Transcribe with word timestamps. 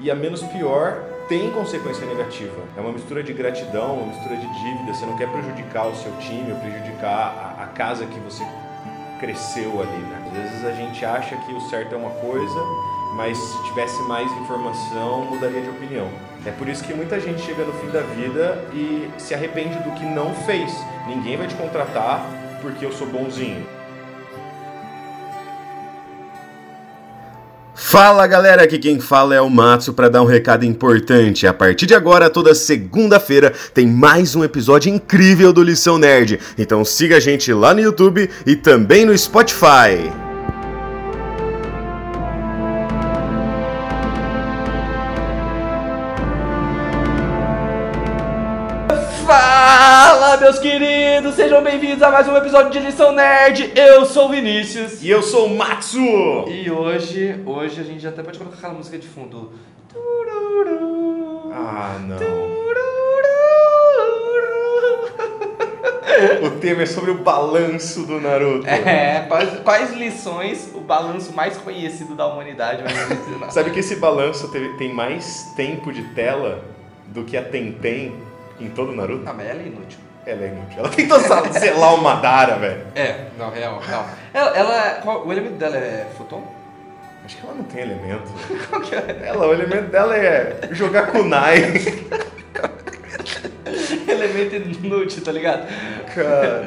e 0.00 0.10
a 0.10 0.14
menos 0.14 0.42
pior 0.44 1.02
tem 1.28 1.50
consequência 1.50 2.06
negativa. 2.06 2.56
É 2.76 2.80
uma 2.80 2.92
mistura 2.92 3.22
de 3.22 3.32
gratidão, 3.32 3.96
uma 3.96 4.06
mistura 4.06 4.36
de 4.36 4.46
dívida. 4.60 4.94
Você 4.94 5.04
não 5.04 5.16
quer 5.16 5.28
prejudicar 5.28 5.86
o 5.86 5.94
seu 5.94 6.12
time 6.18 6.52
ou 6.52 6.58
prejudicar 6.58 7.56
a, 7.58 7.64
a 7.64 7.66
casa 7.66 8.06
que 8.06 8.18
você 8.20 8.44
cresceu 9.18 9.82
ali, 9.82 9.98
né? 9.98 10.22
Às 10.26 10.32
vezes 10.32 10.64
a 10.64 10.72
gente 10.72 11.04
acha 11.04 11.36
que 11.36 11.52
o 11.52 11.60
certo 11.62 11.94
é 11.94 11.98
uma 11.98 12.10
coisa, 12.10 12.60
mas 13.14 13.36
se 13.36 13.64
tivesse 13.64 14.00
mais 14.02 14.30
informação, 14.32 15.26
mudaria 15.26 15.60
de 15.60 15.68
opinião. 15.68 16.08
É 16.46 16.50
por 16.52 16.68
isso 16.68 16.84
que 16.84 16.94
muita 16.94 17.20
gente 17.20 17.42
chega 17.42 17.64
no 17.64 17.72
fim 17.74 17.88
da 17.88 18.00
vida 18.00 18.64
e 18.72 19.10
se 19.18 19.34
arrepende 19.34 19.76
do 19.80 19.90
que 19.92 20.04
não 20.04 20.34
fez. 20.34 20.72
Ninguém 21.06 21.36
vai 21.36 21.46
te 21.46 21.54
contratar 21.56 22.24
porque 22.62 22.86
eu 22.86 22.92
sou 22.92 23.06
bonzinho. 23.06 23.77
Fala 27.90 28.26
galera, 28.26 28.64
aqui 28.64 28.78
quem 28.78 29.00
fala 29.00 29.34
é 29.34 29.40
o 29.40 29.48
Matsu 29.48 29.94
para 29.94 30.10
dar 30.10 30.20
um 30.20 30.26
recado 30.26 30.62
importante. 30.62 31.46
A 31.46 31.54
partir 31.54 31.86
de 31.86 31.94
agora, 31.94 32.28
toda 32.28 32.54
segunda-feira, 32.54 33.50
tem 33.72 33.86
mais 33.86 34.36
um 34.36 34.44
episódio 34.44 34.92
incrível 34.92 35.54
do 35.54 35.62
Lição 35.62 35.96
Nerd. 35.96 36.38
Então 36.58 36.84
siga 36.84 37.16
a 37.16 37.20
gente 37.20 37.50
lá 37.50 37.72
no 37.72 37.80
YouTube 37.80 38.28
e 38.44 38.54
também 38.54 39.06
no 39.06 39.16
Spotify. 39.16 40.12
Fala, 49.26 49.57
meus 50.36 50.58
queridos, 50.58 51.34
sejam 51.34 51.62
bem-vindos 51.62 52.02
a 52.02 52.10
mais 52.10 52.28
um 52.28 52.36
episódio 52.36 52.70
de 52.70 52.78
Lição 52.80 53.12
Nerd. 53.12 53.72
Eu 53.74 54.04
sou 54.04 54.26
o 54.26 54.28
Vinícius. 54.30 55.02
E 55.02 55.08
eu 55.10 55.22
sou 55.22 55.46
o 55.46 55.56
Matsu! 55.56 55.98
E 56.48 56.70
hoje, 56.70 57.40
hoje 57.46 57.80
a 57.80 57.84
gente 57.84 58.00
já 58.00 58.10
até 58.10 58.22
pode 58.22 58.38
colocar 58.38 58.56
aquela 58.58 58.74
música 58.74 58.98
de 58.98 59.08
fundo. 59.08 59.52
Tururu, 59.92 61.50
Ah, 61.52 61.96
não. 62.06 62.16
tururu. 62.18 62.48
O 66.42 66.50
tema 66.60 66.82
é 66.82 66.86
sobre 66.86 67.10
o 67.12 67.18
balanço 67.18 68.04
do 68.06 68.20
Naruto. 68.20 68.66
É, 68.68 69.24
quais, 69.28 69.60
quais 69.60 69.92
lições 69.94 70.70
o 70.74 70.80
balanço 70.80 71.32
mais 71.32 71.56
conhecido 71.56 72.14
da 72.14 72.26
humanidade 72.26 72.82
vai 72.82 72.92
nos 72.92 73.10
ensinar? 73.28 73.50
Sabe 73.52 73.70
que 73.70 73.80
esse 73.80 73.96
balanço 73.96 74.48
teve- 74.48 74.76
tem 74.76 74.92
mais 74.92 75.52
tempo 75.56 75.92
de 75.92 76.02
tela 76.14 76.62
do 77.08 77.24
que 77.24 77.36
a 77.36 77.42
Tenten 77.42 78.14
em 78.60 78.68
todo 78.68 78.90
o 78.92 78.96
Naruto? 78.96 79.22
Ah, 79.26 79.32
mas 79.32 79.46
ela 79.48 79.62
é 79.62 79.66
inútil. 79.66 79.98
Ela 80.30 80.44
é 80.44 80.48
inútil. 80.48 80.78
Ela 80.80 80.88
tentou 80.90 81.18
selar 81.52 81.94
o 81.94 82.02
Madara, 82.02 82.56
velho. 82.56 82.86
É, 82.94 83.26
não, 83.38 83.50
real, 83.50 83.78
real. 83.78 84.06
Ela, 84.34 84.56
ela 84.56 84.90
qual- 85.02 85.26
o 85.26 85.32
elemento 85.32 85.56
dela 85.56 85.76
é 85.76 86.06
futon? 86.16 86.42
Acho 87.24 87.36
que 87.38 87.46
ela 87.46 87.54
não 87.54 87.64
tem 87.64 87.82
elemento. 87.82 88.30
Qual 88.70 88.80
que 88.80 88.94
é? 88.94 89.22
Ela, 89.26 89.46
o 89.46 89.52
elemento 89.52 89.90
dela 89.90 90.16
é 90.16 90.60
jogar 90.72 91.08
kunai. 91.08 91.56
elemento 94.08 94.54
inútil, 94.54 95.22
tá 95.22 95.32
ligado? 95.32 95.66
Cara. 96.14 96.66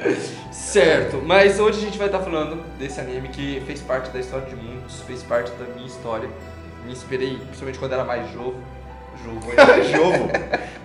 Certo, 0.51 1.21
mas 1.25 1.59
hoje 1.59 1.79
a 1.79 1.81
gente 1.81 1.97
vai 1.97 2.07
estar 2.07 2.19
falando 2.19 2.61
desse 2.77 2.99
anime 2.99 3.29
que 3.29 3.61
fez 3.65 3.81
parte 3.81 4.09
da 4.11 4.19
história 4.19 4.45
de 4.47 4.55
muitos, 4.55 5.01
fez 5.01 5.23
parte 5.23 5.51
da 5.53 5.65
minha 5.73 5.87
história. 5.87 6.29
Me 6.85 6.91
inspirei, 6.91 7.37
principalmente 7.37 7.79
quando 7.79 7.93
era 7.93 8.03
mais 8.03 8.29
jovo. 9.23 9.51
Jovo 9.51 9.83
Jovo. 9.83 10.29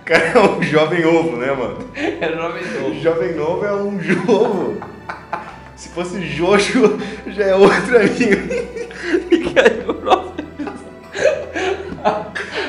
Cara, 0.05 0.23
é 0.23 0.39
um 0.39 0.63
jovem 0.63 1.05
ovo, 1.05 1.35
né, 1.35 1.51
mano? 1.51 1.79
era 1.95 2.35
jovem 2.35 2.63
novo. 2.65 2.99
Jovem 3.01 3.35
novo 3.35 3.65
é 3.65 3.73
um 3.73 3.99
jovo. 3.99 4.77
Se 5.75 5.89
fosse 5.89 6.25
Jojo, 6.25 6.97
já 7.27 7.43
é 7.43 7.55
outro 7.55 7.97
amigo. 7.97 8.47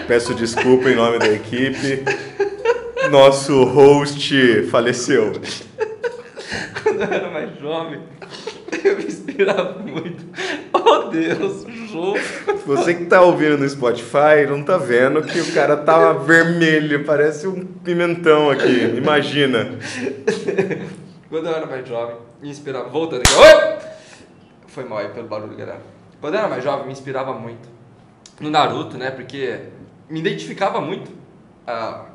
Peço 0.09 0.35
desculpa 0.35 0.91
em 0.91 0.97
nome 0.97 1.19
da 1.19 1.29
equipe. 1.29 2.03
Nosso 3.11 3.65
host 3.65 4.63
faleceu. 4.71 5.33
quando 6.83 7.03
eu 7.03 7.13
era 7.13 7.31
mais 7.31 7.59
jovem, 7.59 8.01
eu 8.85 8.97
me 8.97 9.05
inspirava 9.05 9.79
muito. 9.79 10.25
Oh 10.73 11.05
Deus, 11.11 11.65
Você 12.67 12.95
que 12.95 13.07
tá 13.07 13.23
ouvindo 13.23 13.59
no 13.59 13.69
Spotify 13.69 14.47
não 14.49 14.63
tá 14.63 14.77
vendo 14.77 15.23
que 15.23 15.41
o 15.41 15.55
cara 15.55 15.77
tá 15.77 16.13
vermelho, 16.13 17.05
parece 17.05 17.47
um 17.47 17.65
pimentão 17.65 18.51
aqui. 18.51 18.95
Imagina. 18.97 19.79
Quando 21.29 21.47
eu 21.47 21.55
era 21.55 21.67
mais 21.67 21.89
jovem, 21.89 22.17
me 22.43 22.51
inspirava. 22.51 22.89
Voltando 22.89 23.23
aqui. 23.23 23.35
Oi! 23.35 23.79
Foi 24.67 24.85
mal 24.85 24.99
aí 24.99 25.09
pelo 25.09 25.29
barulho, 25.29 25.57
galera. 25.57 25.81
Quando 26.21 26.35
eu 26.35 26.41
era 26.41 26.49
mais 26.49 26.63
jovem, 26.65 26.87
me 26.87 26.93
inspirava 26.93 27.33
muito 27.33 27.69
no 28.41 28.51
Naruto, 28.51 28.97
né? 28.97 29.11
Porque 29.11 29.61
me 30.09 30.21
identificava 30.21 30.81
muito. 30.81 31.11
Ah, 31.67 32.07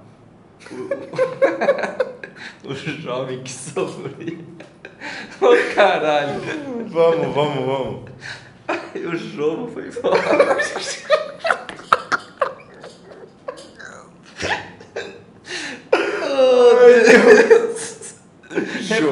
o, 0.72 2.70
o 2.72 2.76
jovem 2.76 3.42
que 3.44 3.52
sofria. 3.52 4.38
Oh, 5.42 5.76
caralho. 5.76 6.40
Vamos, 6.88 7.36
vamos, 7.36 7.66
vamos. 7.66 8.02
O 9.06 9.16
jogo 9.18 9.72
foi 9.72 9.92
foda. 9.92 10.18
Show. 18.82 19.12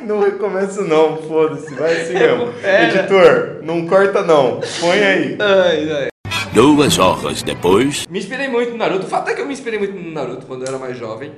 Não 0.00 0.20
recomeça 0.20 0.82
não, 0.82 1.18
foda-se, 1.18 1.74
vai 1.74 2.00
assim 2.00 2.14
mesmo. 2.14 2.46
Recupera. 2.46 2.84
Editor, 2.84 3.60
não 3.62 3.86
corta 3.86 4.22
não, 4.22 4.60
põe 4.80 4.98
aí. 4.98 5.36
Ai, 5.38 5.92
ai. 5.92 6.08
Duas 6.54 6.98
horas 6.98 7.42
depois. 7.42 8.06
Me 8.08 8.18
inspirei 8.18 8.48
muito 8.48 8.70
no 8.72 8.78
Naruto. 8.78 9.06
O 9.06 9.08
fato 9.08 9.28
é 9.28 9.34
que 9.34 9.40
eu 9.42 9.46
me 9.46 9.52
inspirei 9.52 9.78
muito 9.78 9.94
no 9.94 10.10
Naruto 10.10 10.46
quando 10.46 10.62
eu 10.62 10.68
era 10.68 10.78
mais 10.78 10.96
jovem. 10.96 11.32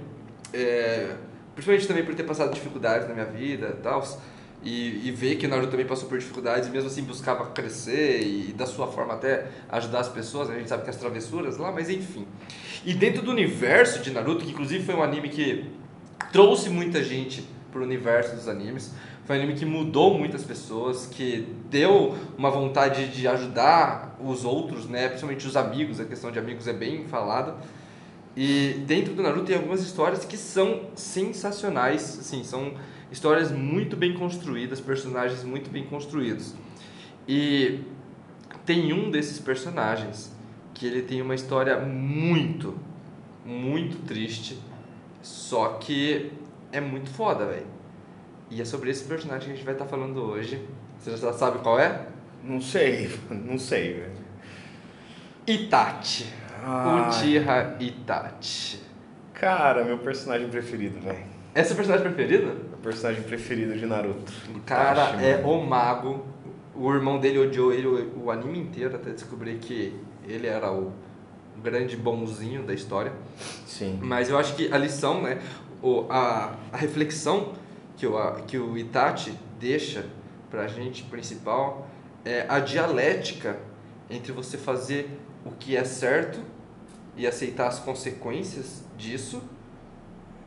É, 0.54 1.09
principalmente 1.54 1.88
também 1.88 2.04
por 2.04 2.15
ter 2.15 2.22
passado 2.22 2.54
dificuldades 2.54 3.09
na 3.09 3.15
minha 3.15 3.26
vida 3.26 3.75
e 3.76 3.82
tal. 3.82 4.03
E, 4.62 5.09
e 5.09 5.10
ver 5.10 5.37
que 5.37 5.47
o 5.47 5.48
Naruto 5.48 5.71
também 5.71 5.87
passou 5.87 6.06
por 6.06 6.19
dificuldades 6.19 6.69
e 6.69 6.71
mesmo 6.71 6.91
assim 6.91 7.03
buscava 7.03 7.47
crescer 7.47 8.21
e 8.22 8.53
da 8.53 8.66
sua 8.66 8.87
forma 8.87 9.15
até 9.15 9.47
ajudar 9.71 10.00
as 10.00 10.09
pessoas. 10.09 10.50
A 10.50 10.54
gente 10.54 10.69
sabe 10.69 10.84
que 10.84 10.91
as 10.91 10.97
travessuras 10.97 11.56
lá, 11.56 11.72
mas 11.72 11.88
enfim. 11.88 12.26
E 12.84 12.93
dentro 12.93 13.22
do 13.22 13.31
universo 13.31 14.00
de 14.00 14.10
Naruto, 14.10 14.44
que 14.44 14.50
inclusive 14.50 14.84
foi 14.84 14.94
um 14.94 15.03
anime 15.03 15.31
que 15.31 15.65
trouxe 16.31 16.69
muita 16.69 17.03
gente 17.03 17.43
pro 17.72 17.82
universo 17.82 18.34
dos 18.34 18.49
animes. 18.49 18.93
Foi 19.25 19.37
um 19.37 19.43
anime 19.43 19.59
que 19.59 19.65
mudou 19.65 20.19
muitas 20.19 20.44
pessoas, 20.44 21.06
que 21.06 21.47
deu 21.70 22.16
uma 22.37 22.50
vontade 22.50 23.09
de 23.09 23.28
ajudar 23.28 24.16
os 24.20 24.44
outros, 24.44 24.88
né? 24.88 25.09
Principalmente 25.09 25.47
os 25.47 25.56
amigos, 25.56 26.00
a 26.00 26.04
questão 26.04 26.31
de 26.31 26.38
amigos 26.38 26.66
é 26.66 26.72
bem 26.72 27.06
falada. 27.06 27.54
E 28.37 28.82
dentro 28.87 29.15
do 29.15 29.22
Naruto 29.22 29.47
tem 29.47 29.56
algumas 29.56 29.81
histórias 29.82 30.25
que 30.25 30.37
são 30.37 30.82
sensacionais, 30.94 32.19
assim, 32.20 32.44
são 32.44 32.75
histórias 33.10 33.50
muito 33.50 33.97
bem 33.97 34.15
construídas, 34.15 34.81
personagens 34.81 35.43
muito 35.43 35.71
bem 35.71 35.84
construídos. 35.84 36.54
E 37.26 37.81
tem 38.65 38.93
um 38.93 39.10
desses 39.10 39.38
personagens 39.38 40.32
que 40.75 40.87
ele 40.87 41.03
tem 41.03 41.20
uma 41.20 41.34
história 41.34 41.78
muito, 41.78 42.78
muito 43.44 44.04
triste, 44.06 44.59
só 45.22 45.75
que 45.75 46.32
é 46.72 46.81
muito 46.81 47.10
foda, 47.10 47.47
velho. 47.47 47.66
E 48.50 48.60
é 48.60 48.65
sobre 48.65 48.91
esse 48.91 49.04
personagem 49.04 49.47
que 49.47 49.53
a 49.53 49.56
gente 49.56 49.65
vai 49.65 49.75
estar 49.75 49.87
falando 49.87 50.22
hoje. 50.22 50.65
Você 50.99 51.16
já 51.16 51.32
sabe 51.32 51.59
qual 51.59 51.78
é? 51.78 52.06
Não 52.43 52.60
sei, 52.60 53.10
não 53.31 53.59
sei, 53.59 53.94
velho. 53.94 54.20
Itachi. 55.47 56.26
Ai. 56.62 57.09
Uchiha 57.09 57.76
Itachi. 57.81 58.81
Cara, 59.32 59.84
meu 59.84 59.99
personagem 59.99 60.49
preferido, 60.49 61.00
velho. 61.00 61.39
Esse 61.55 61.71
é 61.71 61.72
o 61.72 61.77
personagem 61.77 62.12
preferido? 62.12 62.47
Meu 62.47 62.78
personagem 62.83 63.22
preferido 63.22 63.77
de 63.77 63.87
Naruto. 63.87 64.33
Cara, 64.65 65.11
Itachi, 65.11 65.25
é 65.25 65.37
mano. 65.38 65.50
o 65.53 65.66
mago. 65.66 66.25
O 66.75 66.93
irmão 66.94 67.19
dele 67.19 67.38
odiou 67.38 67.72
ele 67.72 67.87
o, 67.87 68.25
o 68.25 68.31
anime 68.31 68.59
inteiro 68.59 68.94
até 68.97 69.11
descobrir 69.11 69.59
que 69.59 69.94
ele 70.27 70.47
era 70.47 70.72
o 70.72 70.93
grande 71.62 71.97
bonzinho 71.97 72.62
da 72.62 72.73
história. 72.73 73.12
Sim. 73.67 73.99
Mas 74.00 74.31
eu 74.31 74.38
acho 74.38 74.55
que 74.55 74.73
a 74.73 74.79
lição, 74.79 75.20
né, 75.23 75.41
o, 75.82 76.06
a, 76.08 76.55
a 76.73 76.76
reflexão 76.76 77.53
que 77.96 78.06
o, 78.06 78.17
a- 78.17 78.41
que 78.46 78.56
o 78.56 78.79
Itachi 78.79 79.35
deixa 79.58 80.06
pra 80.50 80.67
gente 80.69 81.03
principal 81.05 81.87
é 82.25 82.46
a 82.49 82.61
dialética 82.61 83.58
entre 84.08 84.32
você 84.32 84.56
fazer 84.56 85.11
o 85.44 85.50
que 85.50 85.76
é 85.76 85.85
certo 85.85 86.41
e 87.17 87.26
aceitar 87.26 87.67
as 87.67 87.79
consequências 87.81 88.85
disso. 88.96 89.43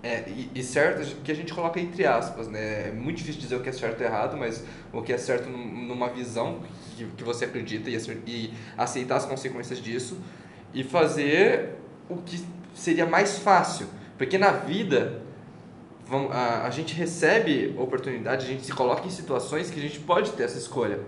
É, 0.04 0.26
e, 0.28 0.52
e 0.54 0.62
certo 0.64 1.16
que 1.24 1.32
a 1.32 1.36
gente 1.36 1.54
coloca 1.54 1.80
entre 1.80 2.06
aspas, 2.06 2.50
né? 2.50 2.90
É 2.90 2.92
muito 2.92 3.18
difícil 3.18 3.40
dizer 3.40 3.56
o 3.56 3.62
que 3.62 3.70
é 3.70 3.72
certo 3.72 4.02
e 4.02 4.04
errado, 4.04 4.36
mas 4.38 4.62
o 4.92 5.02
que 5.02 5.14
é 5.14 5.18
certo 5.18 5.50
num- 5.50 5.88
numa 5.88 6.10
visão 6.10 6.60
que, 6.98 7.06
que 7.18 7.24
você 7.24 7.46
acredita 7.46 7.90
e, 7.90 7.96
e 8.28 8.54
aceitar 8.78 9.16
as 9.16 9.26
consequências 9.26 9.80
disso 9.82 10.18
e 10.74 10.84
fazer 10.84 11.76
o 12.10 12.18
que 12.18 12.46
seria 12.76 13.06
mais 13.06 13.38
fácil. 13.40 13.88
Porque 14.18 14.38
na 14.38 14.52
vida 14.52 15.22
vamos- 16.06 16.32
a, 16.34 16.66
a 16.66 16.70
gente 16.70 16.94
recebe 16.94 17.74
oportunidade, 17.78 18.46
a 18.46 18.50
gente 18.50 18.66
se 18.66 18.74
coloca 18.74 19.08
em 19.08 19.10
situações 19.10 19.70
que 19.72 19.80
a 19.80 19.82
gente 19.82 20.00
pode 20.02 20.32
ter 20.32 20.44
essa 20.44 20.58
escolha. 20.58 21.00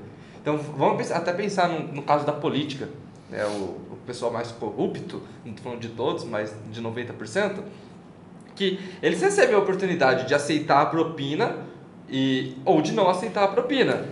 Então 0.41 0.57
vamos 0.57 0.97
pensar- 0.97 1.17
até 1.17 1.33
pensar 1.33 1.67
no, 1.67 1.79
no 1.91 2.01
caso 2.01 2.25
da 2.25 2.31
política. 2.33 2.87
né, 3.29 3.43
o, 3.45 3.93
o 3.93 3.97
pessoal 4.05 4.31
mais 4.31 4.51
corrupto, 4.51 5.21
não 5.43 5.51
estou 5.51 5.63
falando 5.65 5.81
de 5.81 5.89
todos, 5.89 6.23
mas 6.23 6.55
de 6.71 6.79
90%, 6.81 7.59
que 8.55 8.79
eles 9.01 9.21
recebem 9.21 9.55
a 9.55 9.59
oportunidade 9.59 10.27
de 10.27 10.33
aceitar 10.33 10.81
a 10.81 10.85
propina 10.85 11.57
e, 12.09 12.55
ou 12.63 12.81
de 12.81 12.93
não 12.93 13.09
aceitar 13.09 13.43
a 13.43 13.47
propina. 13.47 14.05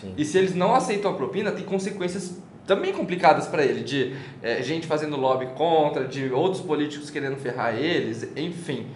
Sim. 0.00 0.14
E 0.16 0.24
se 0.24 0.36
eles 0.36 0.54
não 0.54 0.74
aceitam 0.74 1.10
a 1.10 1.14
propina, 1.14 1.50
tem 1.52 1.64
consequências 1.64 2.38
também 2.66 2.92
complicadas 2.92 3.46
para 3.46 3.64
ele, 3.64 3.82
de 3.82 4.16
é, 4.42 4.62
gente 4.62 4.86
fazendo 4.86 5.16
lobby 5.16 5.46
contra, 5.54 6.06
de 6.06 6.30
outros 6.32 6.60
políticos 6.60 7.10
querendo 7.10 7.36
ferrar 7.36 7.74
eles, 7.74 8.28
enfim. 8.36 8.88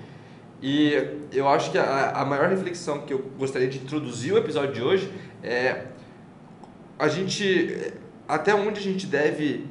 E 0.61 0.93
eu 1.33 1.49
acho 1.49 1.71
que 1.71 1.79
a, 1.79 2.11
a 2.11 2.25
maior 2.25 2.49
reflexão 2.49 3.03
que 3.03 3.13
eu 3.13 3.19
gostaria 3.39 3.69
de 3.69 3.79
introduzir 3.79 4.35
o 4.35 4.39
episódio 4.39 4.75
de 4.75 4.83
hoje 4.83 5.11
é 5.43 5.87
a 6.99 7.09
gente 7.09 7.95
até 8.29 8.55
onde 8.55 8.79
a 8.79 8.83
gente 8.83 9.07
deve 9.07 9.67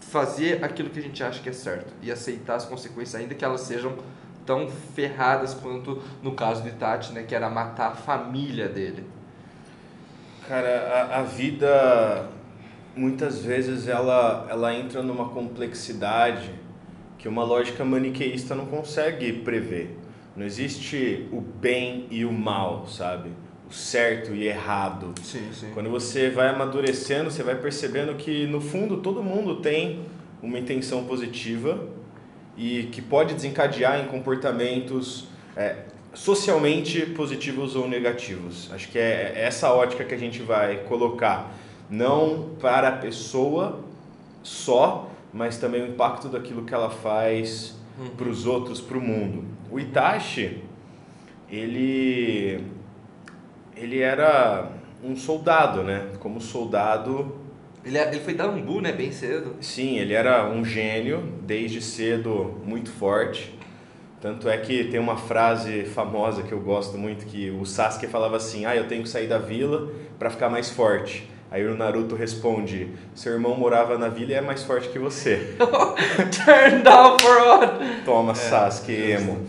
fazer 0.00 0.62
aquilo 0.62 0.90
que 0.90 0.98
a 0.98 1.02
gente 1.02 1.22
acha 1.24 1.42
que 1.42 1.48
é 1.48 1.52
certo 1.52 1.92
e 2.02 2.12
aceitar 2.12 2.56
as 2.56 2.66
consequências 2.66 3.20
ainda 3.20 3.34
que 3.34 3.44
elas 3.44 3.62
sejam 3.62 3.96
tão 4.44 4.68
ferradas 4.68 5.54
quanto 5.54 6.02
no 6.22 6.32
caso 6.32 6.62
de 6.62 6.72
Tati, 6.72 7.12
né, 7.12 7.22
que 7.22 7.34
era 7.34 7.48
matar 7.48 7.88
a 7.88 7.94
família 7.94 8.68
dele. 8.68 9.04
Cara, 10.46 11.08
a, 11.10 11.20
a 11.20 11.22
vida 11.22 12.28
muitas 12.96 13.40
vezes 13.40 13.88
ela, 13.88 14.46
ela 14.48 14.74
entra 14.74 15.02
numa 15.02 15.28
complexidade 15.28 16.50
que 17.18 17.28
uma 17.28 17.42
lógica 17.42 17.84
maniqueísta 17.84 18.54
não 18.54 18.66
consegue 18.66 19.32
prever. 19.32 19.98
Não 20.36 20.44
existe 20.44 21.28
o 21.32 21.40
bem 21.40 22.06
e 22.10 22.24
o 22.24 22.32
mal, 22.32 22.86
sabe? 22.86 23.30
O 23.68 23.72
certo 23.72 24.34
e 24.34 24.46
errado. 24.46 25.14
Sim, 25.22 25.48
sim. 25.52 25.70
Quando 25.72 25.88
você 25.88 26.28
vai 26.28 26.48
amadurecendo, 26.48 27.30
você 27.30 27.42
vai 27.42 27.54
percebendo 27.54 28.14
que 28.14 28.46
no 28.46 28.60
fundo 28.60 28.98
todo 28.98 29.22
mundo 29.22 29.56
tem 29.56 30.04
uma 30.42 30.58
intenção 30.58 31.04
positiva 31.04 31.78
e 32.56 32.84
que 32.84 33.02
pode 33.02 33.34
desencadear 33.34 34.00
em 34.00 34.06
comportamentos 34.06 35.26
é, 35.56 35.76
socialmente 36.12 37.04
positivos 37.06 37.74
ou 37.74 37.88
negativos. 37.88 38.70
Acho 38.72 38.88
que 38.88 38.98
é 38.98 39.32
essa 39.36 39.72
ótica 39.72 40.04
que 40.04 40.14
a 40.14 40.18
gente 40.18 40.40
vai 40.42 40.78
colocar, 40.84 41.52
não 41.90 42.50
para 42.60 42.88
a 42.88 42.92
pessoa 42.92 43.80
só, 44.42 45.10
mas 45.32 45.58
também 45.58 45.82
o 45.82 45.88
impacto 45.88 46.28
daquilo 46.28 46.64
que 46.64 46.72
ela 46.72 46.90
faz 46.90 47.74
para 48.16 48.28
os 48.28 48.46
outros, 48.46 48.80
para 48.80 48.98
o 48.98 49.00
mundo. 49.00 49.44
O 49.70 49.80
Itachi, 49.80 50.62
ele, 51.50 52.64
ele 53.76 54.00
era 54.00 54.70
um 55.02 55.16
soldado, 55.16 55.82
né? 55.82 56.12
Como 56.20 56.40
soldado 56.40 57.43
Ele, 57.84 57.98
é- 57.98 58.08
ele 58.08 58.20
foi 58.20 58.34
dar 58.34 58.48
umbu, 58.48 58.80
né, 58.80 58.92
bem 58.92 59.10
cedo. 59.12 59.56
Sim, 59.60 59.98
ele 59.98 60.14
era 60.14 60.48
um 60.50 60.64
gênio, 60.64 61.22
desde 61.42 61.80
cedo 61.82 62.60
muito 62.64 62.90
forte. 62.90 63.54
Tanto 64.20 64.48
é 64.48 64.56
que 64.56 64.84
tem 64.84 64.98
uma 64.98 65.16
frase 65.18 65.84
famosa 65.84 66.42
que 66.42 66.52
eu 66.52 66.60
gosto 66.60 66.96
muito 66.96 67.26
que 67.26 67.50
o 67.50 67.66
Sasuke 67.66 68.06
falava 68.06 68.36
assim: 68.36 68.64
"Ah, 68.64 68.74
eu 68.74 68.88
tenho 68.88 69.02
que 69.02 69.08
sair 69.08 69.26
da 69.26 69.36
vila 69.38 69.92
para 70.18 70.30
ficar 70.30 70.48
mais 70.48 70.70
forte". 70.70 71.28
Aí 71.50 71.64
o 71.66 71.76
Naruto 71.76 72.14
responde: 72.16 72.88
"Seu 73.14 73.34
irmão 73.34 73.54
morava 73.54 73.98
na 73.98 74.08
vila 74.08 74.32
e 74.32 74.34
é 74.34 74.40
mais 74.40 74.62
forte 74.64 74.88
que 74.88 74.98
você". 74.98 75.54
Turn 76.44 76.82
down 76.82 77.18
for 77.18 77.36
what? 77.36 78.02
Toma 78.06 78.34
Sasuke 78.34 78.92
emo. 78.92 79.40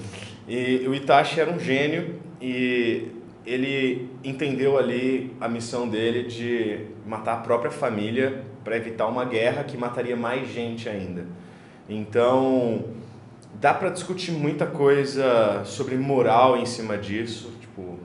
E 0.48 0.86
o 0.88 0.94
Itachi 0.94 1.40
era 1.40 1.50
um 1.52 1.58
gênio 1.60 2.16
e 2.42 3.08
ele 3.46 4.10
entendeu 4.26 4.78
ali 4.78 5.31
a 5.40 5.48
missão 5.48 5.88
dele 5.88 6.24
de 6.24 6.80
matar 7.06 7.34
a 7.34 7.38
própria 7.38 7.72
família 7.72 8.44
para 8.63 8.75
evitar 8.75 9.07
uma 9.07 9.25
guerra 9.25 9.63
que 9.63 9.78
mataria 9.78 10.16
mais 10.16 10.48
gente 10.50 10.90
ainda. 10.90 11.25
Então, 11.88 12.84
dá 13.54 13.74
para 13.74 13.90
discutir 13.90 14.31
muita 14.31 14.66
coisa 14.66 15.62
sobre 15.66 15.96
moral 15.98 16.57
em 16.57 16.66
cima 16.66 16.98
disso. 16.98 17.52
Tipo, 17.62 17.81
o 17.81 18.00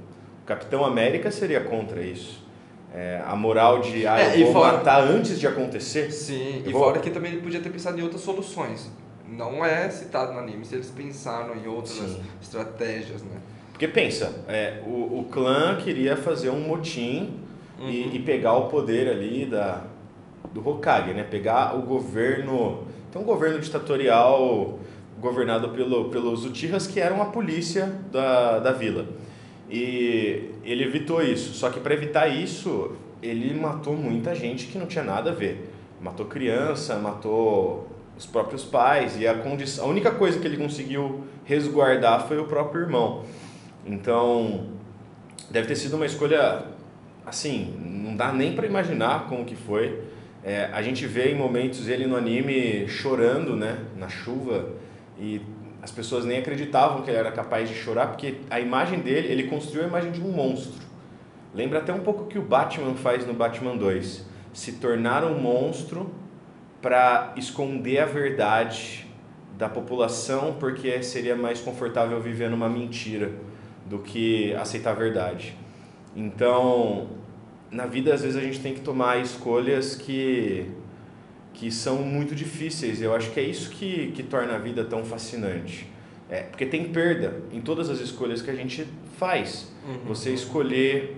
Capitão 0.47 0.85
América 0.85 1.31
seria 1.31 1.61
contra 1.61 2.01
isso. 2.03 2.45
É, 2.93 3.23
a 3.25 3.37
moral 3.37 3.81
de, 3.81 4.07
ah, 4.07 4.19
É, 4.21 4.37
eu 4.41 4.47
vou 4.47 4.55
fora- 4.55 4.79
matar 4.79 5.01
antes 5.03 5.39
de 5.39 5.47
acontecer. 5.47 6.11
Sim, 6.11 6.63
Eu 6.65 6.71
e 6.71 6.73
vou- 6.73 6.83
fora 6.83 6.99
que 6.99 7.11
também 7.11 7.33
ele 7.33 7.41
podia 7.41 7.61
ter 7.61 7.71
pensado 7.71 7.99
em 7.99 8.03
outras 8.03 8.21
soluções. 8.21 8.91
Não 9.29 9.65
é 9.65 9.89
citado 9.89 10.33
no 10.33 10.41
anime 10.41 10.65
se 10.65 10.75
eles 10.75 10.91
pensaram 10.91 11.55
em 11.55 11.69
outras 11.69 11.95
Sim. 11.95 12.21
estratégias, 12.43 13.23
né? 13.23 13.37
Porque 13.71 13.87
pensa, 13.87 14.45
é, 14.49 14.81
o, 14.85 15.21
o 15.21 15.27
clã 15.31 15.77
queria 15.77 16.17
fazer 16.17 16.51
um 16.51 16.61
motim 16.61 17.39
Uhum. 17.81 17.89
e, 17.89 18.17
e 18.17 18.19
pegar 18.19 18.53
o 18.55 18.69
poder 18.69 19.09
ali 19.09 19.47
da, 19.47 19.85
do 20.53 20.67
Hokage, 20.67 21.15
né? 21.15 21.25
Pegar 21.25 21.77
o 21.77 21.83
governo. 21.83 22.85
Tem 23.11 23.21
um 23.21 23.25
governo 23.25 23.59
ditatorial 23.59 24.79
governado 25.19 25.71
pelo, 25.71 26.11
pelos 26.11 26.45
Uchihas, 26.45 26.87
que 26.87 27.01
eram 27.01 27.21
a 27.23 27.27
polícia 27.27 27.93
da, 28.13 28.59
da 28.59 28.73
vila. 28.73 29.07
E 29.69 30.51
ele 30.63 30.85
evitou 30.85 31.23
isso. 31.23 31.55
Só 31.55 31.71
que 31.71 31.81
para 31.81 31.95
evitar 31.95 32.29
isso, 32.29 32.93
ele 33.23 33.59
matou 33.59 33.97
muita 33.97 34.35
gente 34.35 34.67
que 34.67 34.79
não 34.79 34.87
tinha 34.87 35.05
nada 35.05 35.31
a 35.31 35.35
ver. 35.35 35.73
Matou 36.01 36.27
criança, 36.27 36.97
matou 36.97 37.89
os 38.17 38.27
próprios 38.27 38.65
pais 38.65 39.19
e 39.19 39.27
a 39.27 39.35
condição, 39.35 39.87
a 39.87 39.89
única 39.89 40.11
coisa 40.11 40.39
que 40.39 40.47
ele 40.47 40.59
conseguiu 40.59 41.25
resguardar 41.45 42.27
foi 42.29 42.39
o 42.39 42.45
próprio 42.45 42.83
irmão. 42.83 43.23
Então, 43.87 44.67
deve 45.51 45.69
ter 45.69 45.77
sido 45.77 45.97
uma 45.97 46.05
escolha 46.05 46.65
assim, 47.31 47.75
não 47.79 48.17
dá 48.17 48.33
nem 48.33 48.55
para 48.55 48.67
imaginar 48.67 49.27
como 49.29 49.45
que 49.45 49.57
foi. 49.57 50.03
É, 50.43 50.69
a 50.73 50.83
gente 50.83 51.07
vê 51.07 51.31
em 51.31 51.35
momentos 51.35 51.89
ele 51.89 52.07
no 52.07 52.17
anime 52.17 52.89
chorando, 52.89 53.57
né, 53.57 53.79
na 53.97 54.09
chuva 54.09 54.71
e 55.19 55.41
as 55.83 55.91
pessoas 55.91 56.25
nem 56.25 56.39
acreditavam 56.39 57.03
que 57.03 57.11
ele 57.11 57.19
era 57.19 57.31
capaz 57.31 57.69
de 57.69 57.75
chorar 57.75 58.09
porque 58.09 58.37
a 58.51 58.61
imagem 58.61 59.01
dele, 59.01 59.29
ele 59.29 59.45
construiu 59.45 59.85
a 59.85 59.89
imagem 59.89 60.13
de 60.13 60.21
um 60.21 60.31
monstro. 60.31 60.87
Lembra 61.55 61.79
até 61.79 61.93
um 61.93 62.01
pouco 62.01 62.25
o 62.25 62.27
que 62.27 62.39
o 62.39 62.43
Batman 62.43 62.95
faz 62.95 63.27
no 63.27 63.35
Batman 63.35 63.77
2, 63.77 64.27
se 64.53 64.73
tornar 64.73 65.25
um 65.25 65.39
monstro 65.39 66.11
para 66.81 67.33
esconder 67.37 67.99
a 67.99 68.07
verdade 68.07 69.07
da 69.59 69.69
população 69.69 70.57
porque 70.59 71.03
seria 71.03 71.37
mais 71.37 71.61
confortável 71.61 72.19
viver 72.21 72.49
numa 72.49 72.69
mentira 72.69 73.31
do 73.87 73.99
que 73.99 74.55
aceitar 74.55 74.93
a 74.93 74.95
verdade. 74.95 75.55
Então, 76.17 77.09
na 77.71 77.87
vida 77.87 78.13
às 78.13 78.23
vezes 78.23 78.37
a 78.37 78.41
gente 78.41 78.61
tem 78.61 78.75
que 78.75 78.81
tomar 78.81 79.21
escolhas 79.21 79.95
que 79.95 80.67
que 81.53 81.71
são 81.71 81.99
muito 81.99 82.35
difíceis. 82.35 83.03
Eu 83.03 83.15
acho 83.15 83.31
que 83.33 83.41
é 83.41 83.43
isso 83.43 83.71
que, 83.71 84.13
que 84.13 84.23
torna 84.23 84.55
a 84.55 84.59
vida 84.59 84.83
tão 84.85 85.05
fascinante. 85.05 85.87
É, 86.31 86.43
porque 86.43 86.65
tem 86.65 86.85
perda 86.91 87.43
em 87.53 87.61
todas 87.61 87.91
as 87.91 88.01
escolhas 88.01 88.41
que 88.41 88.51
a 88.51 88.55
gente 88.55 88.87
faz. 89.19 89.71
Você 90.07 90.33
escolher 90.33 91.17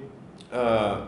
ah, 0.51 1.07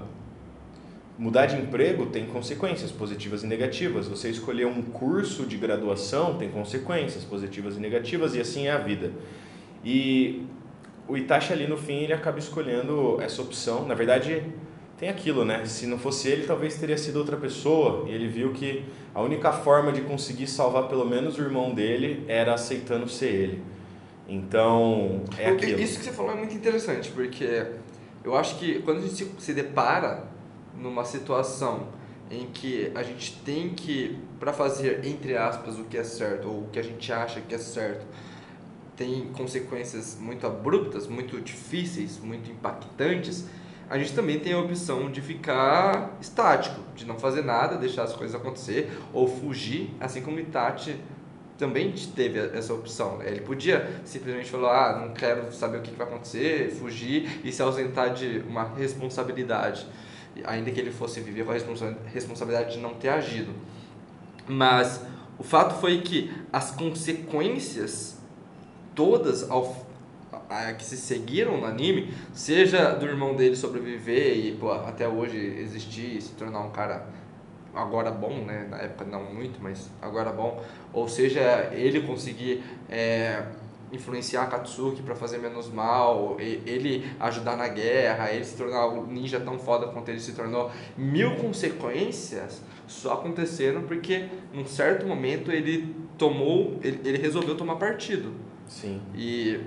mudar 1.18 1.46
de 1.46 1.56
emprego 1.56 2.06
tem 2.06 2.26
consequências 2.26 2.92
positivas 2.92 3.42
e 3.42 3.46
negativas. 3.46 4.06
Você 4.06 4.28
escolher 4.28 4.66
um 4.66 4.82
curso 4.82 5.44
de 5.46 5.56
graduação 5.56 6.36
tem 6.36 6.50
consequências 6.50 7.24
positivas 7.24 7.76
e 7.76 7.80
negativas 7.80 8.34
e 8.34 8.40
assim 8.40 8.66
é 8.66 8.72
a 8.72 8.78
vida. 8.78 9.10
E 9.84 10.44
o 11.08 11.16
Itachi 11.16 11.52
ali 11.52 11.66
no 11.66 11.76
fim 11.76 12.04
ele 12.04 12.12
acaba 12.12 12.38
escolhendo 12.38 13.20
essa 13.20 13.42
opção. 13.42 13.86
Na 13.86 13.94
verdade, 13.94 14.44
tem 15.04 15.10
aquilo, 15.10 15.44
né? 15.44 15.66
Se 15.66 15.86
não 15.86 15.98
fosse 15.98 16.28
ele, 16.28 16.46
talvez 16.46 16.76
teria 16.76 16.96
sido 16.96 17.16
outra 17.16 17.36
pessoa. 17.36 18.08
E 18.08 18.12
ele 18.12 18.26
viu 18.26 18.52
que 18.54 18.84
a 19.14 19.20
única 19.20 19.52
forma 19.52 19.92
de 19.92 20.00
conseguir 20.00 20.46
salvar 20.46 20.88
pelo 20.88 21.04
menos 21.04 21.36
o 21.36 21.42
irmão 21.42 21.74
dele 21.74 22.24
era 22.26 22.54
aceitando 22.54 23.06
ser 23.06 23.28
ele. 23.28 23.62
Então, 24.26 25.22
é 25.38 25.50
aquilo. 25.50 25.78
Isso 25.78 25.98
que 25.98 26.06
você 26.06 26.12
falou 26.12 26.32
é 26.32 26.36
muito 26.36 26.54
interessante, 26.54 27.10
porque 27.10 27.66
eu 28.24 28.34
acho 28.34 28.58
que 28.58 28.80
quando 28.80 28.98
a 28.98 29.00
gente 29.02 29.14
se, 29.14 29.30
se 29.38 29.52
depara 29.52 30.24
numa 30.80 31.04
situação 31.04 31.88
em 32.30 32.46
que 32.46 32.90
a 32.94 33.02
gente 33.02 33.38
tem 33.44 33.74
que, 33.74 34.18
para 34.40 34.54
fazer, 34.54 35.04
entre 35.04 35.36
aspas, 35.36 35.78
o 35.78 35.84
que 35.84 35.98
é 35.98 36.04
certo, 36.04 36.48
ou 36.48 36.60
o 36.62 36.68
que 36.72 36.78
a 36.78 36.82
gente 36.82 37.12
acha 37.12 37.42
que 37.42 37.54
é 37.54 37.58
certo, 37.58 38.06
tem 38.96 39.28
consequências 39.34 40.16
muito 40.18 40.46
abruptas, 40.46 41.06
muito 41.06 41.38
difíceis, 41.42 42.18
muito 42.18 42.50
impactantes, 42.50 43.44
a 43.88 43.98
gente 43.98 44.12
também 44.12 44.38
tem 44.40 44.52
a 44.52 44.58
opção 44.58 45.10
de 45.10 45.20
ficar 45.20 46.16
estático, 46.20 46.80
de 46.96 47.04
não 47.04 47.18
fazer 47.18 47.42
nada, 47.42 47.76
deixar 47.76 48.04
as 48.04 48.14
coisas 48.14 48.34
acontecer, 48.34 48.90
ou 49.12 49.28
fugir, 49.28 49.94
assim 50.00 50.22
como 50.22 50.36
o 50.36 50.40
Itachi 50.40 50.96
também 51.58 51.92
teve 52.14 52.38
essa 52.38 52.74
opção. 52.74 53.22
Ele 53.22 53.40
podia 53.40 54.00
simplesmente 54.04 54.50
falar, 54.50 54.90
ah, 54.90 55.06
não 55.06 55.14
quero 55.14 55.52
saber 55.52 55.78
o 55.78 55.82
que 55.82 55.94
vai 55.94 56.06
acontecer, 56.06 56.70
fugir 56.70 57.40
e 57.44 57.52
se 57.52 57.62
ausentar 57.62 58.12
de 58.12 58.42
uma 58.48 58.74
responsabilidade, 58.74 59.86
ainda 60.44 60.70
que 60.70 60.80
ele 60.80 60.90
fosse 60.90 61.20
viver 61.20 61.44
com 61.44 61.50
a 61.50 61.54
responsa- 61.54 61.96
responsabilidade 62.12 62.74
de 62.74 62.80
não 62.80 62.94
ter 62.94 63.10
agido. 63.10 63.52
Mas 64.48 65.00
o 65.38 65.44
fato 65.44 65.80
foi 65.80 66.00
que 66.00 66.32
as 66.52 66.70
consequências 66.70 68.18
todas 68.94 69.48
ao, 69.50 69.86
a- 70.48 70.72
que 70.72 70.84
se 70.84 70.96
seguiram 70.96 71.58
no 71.60 71.66
anime, 71.66 72.12
seja 72.32 72.90
do 72.90 73.06
irmão 73.06 73.34
dele 73.34 73.56
sobreviver 73.56 74.36
e 74.36 74.52
pô, 74.52 74.70
até 74.72 75.06
hoje 75.08 75.36
existir 75.38 76.16
e 76.16 76.20
se 76.20 76.32
tornar 76.32 76.60
um 76.60 76.70
cara 76.70 77.06
agora 77.74 78.10
bom, 78.10 78.44
né? 78.44 78.66
Na 78.70 78.78
época 78.78 79.04
não 79.04 79.24
muito, 79.32 79.58
mas 79.62 79.90
agora 80.00 80.30
bom. 80.32 80.62
Ou 80.92 81.08
seja, 81.08 81.70
ele 81.72 82.02
conseguir 82.02 82.62
é, 82.88 83.42
influenciar 83.92 84.42
a 84.42 84.46
Katsuki 84.46 85.02
para 85.02 85.14
fazer 85.14 85.38
menos 85.38 85.68
mal, 85.72 86.36
ele 86.38 87.04
ajudar 87.18 87.56
na 87.56 87.66
guerra, 87.68 88.30
ele 88.32 88.44
se 88.44 88.56
tornar 88.56 88.86
o 88.86 89.06
ninja 89.06 89.40
tão 89.40 89.58
foda 89.58 89.88
quanto 89.88 90.08
ele 90.08 90.20
se 90.20 90.32
tornou. 90.32 90.70
Mil 90.96 91.36
consequências 91.36 92.62
só 92.86 93.14
aconteceram 93.14 93.82
porque 93.82 94.26
num 94.52 94.66
certo 94.66 95.06
momento 95.06 95.50
ele 95.50 95.94
tomou, 96.18 96.78
ele, 96.82 97.00
ele 97.04 97.18
resolveu 97.18 97.56
tomar 97.56 97.76
partido. 97.76 98.32
Sim. 98.68 99.00
E 99.14 99.60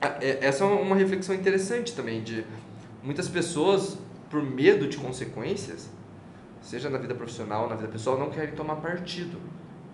essa 0.00 0.64
é 0.64 0.66
uma 0.66 0.96
reflexão 0.96 1.34
interessante 1.34 1.94
também 1.94 2.22
de 2.22 2.44
muitas 3.02 3.28
pessoas 3.28 3.98
por 4.30 4.42
medo 4.42 4.88
de 4.88 4.96
consequências, 4.96 5.88
seja 6.60 6.90
na 6.90 6.98
vida 6.98 7.14
profissional 7.14 7.64
ou 7.64 7.68
na 7.68 7.76
vida 7.76 7.88
pessoal, 7.88 8.18
não 8.18 8.30
querem 8.30 8.54
tomar 8.54 8.76
partido. 8.76 9.38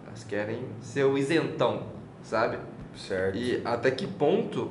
Elas 0.06 0.24
querem 0.24 0.64
ser 0.80 1.04
o 1.04 1.16
isentão, 1.16 1.86
sabe? 2.22 2.58
Certo. 2.96 3.36
E 3.36 3.60
até 3.64 3.90
que 3.90 4.06
ponto 4.06 4.70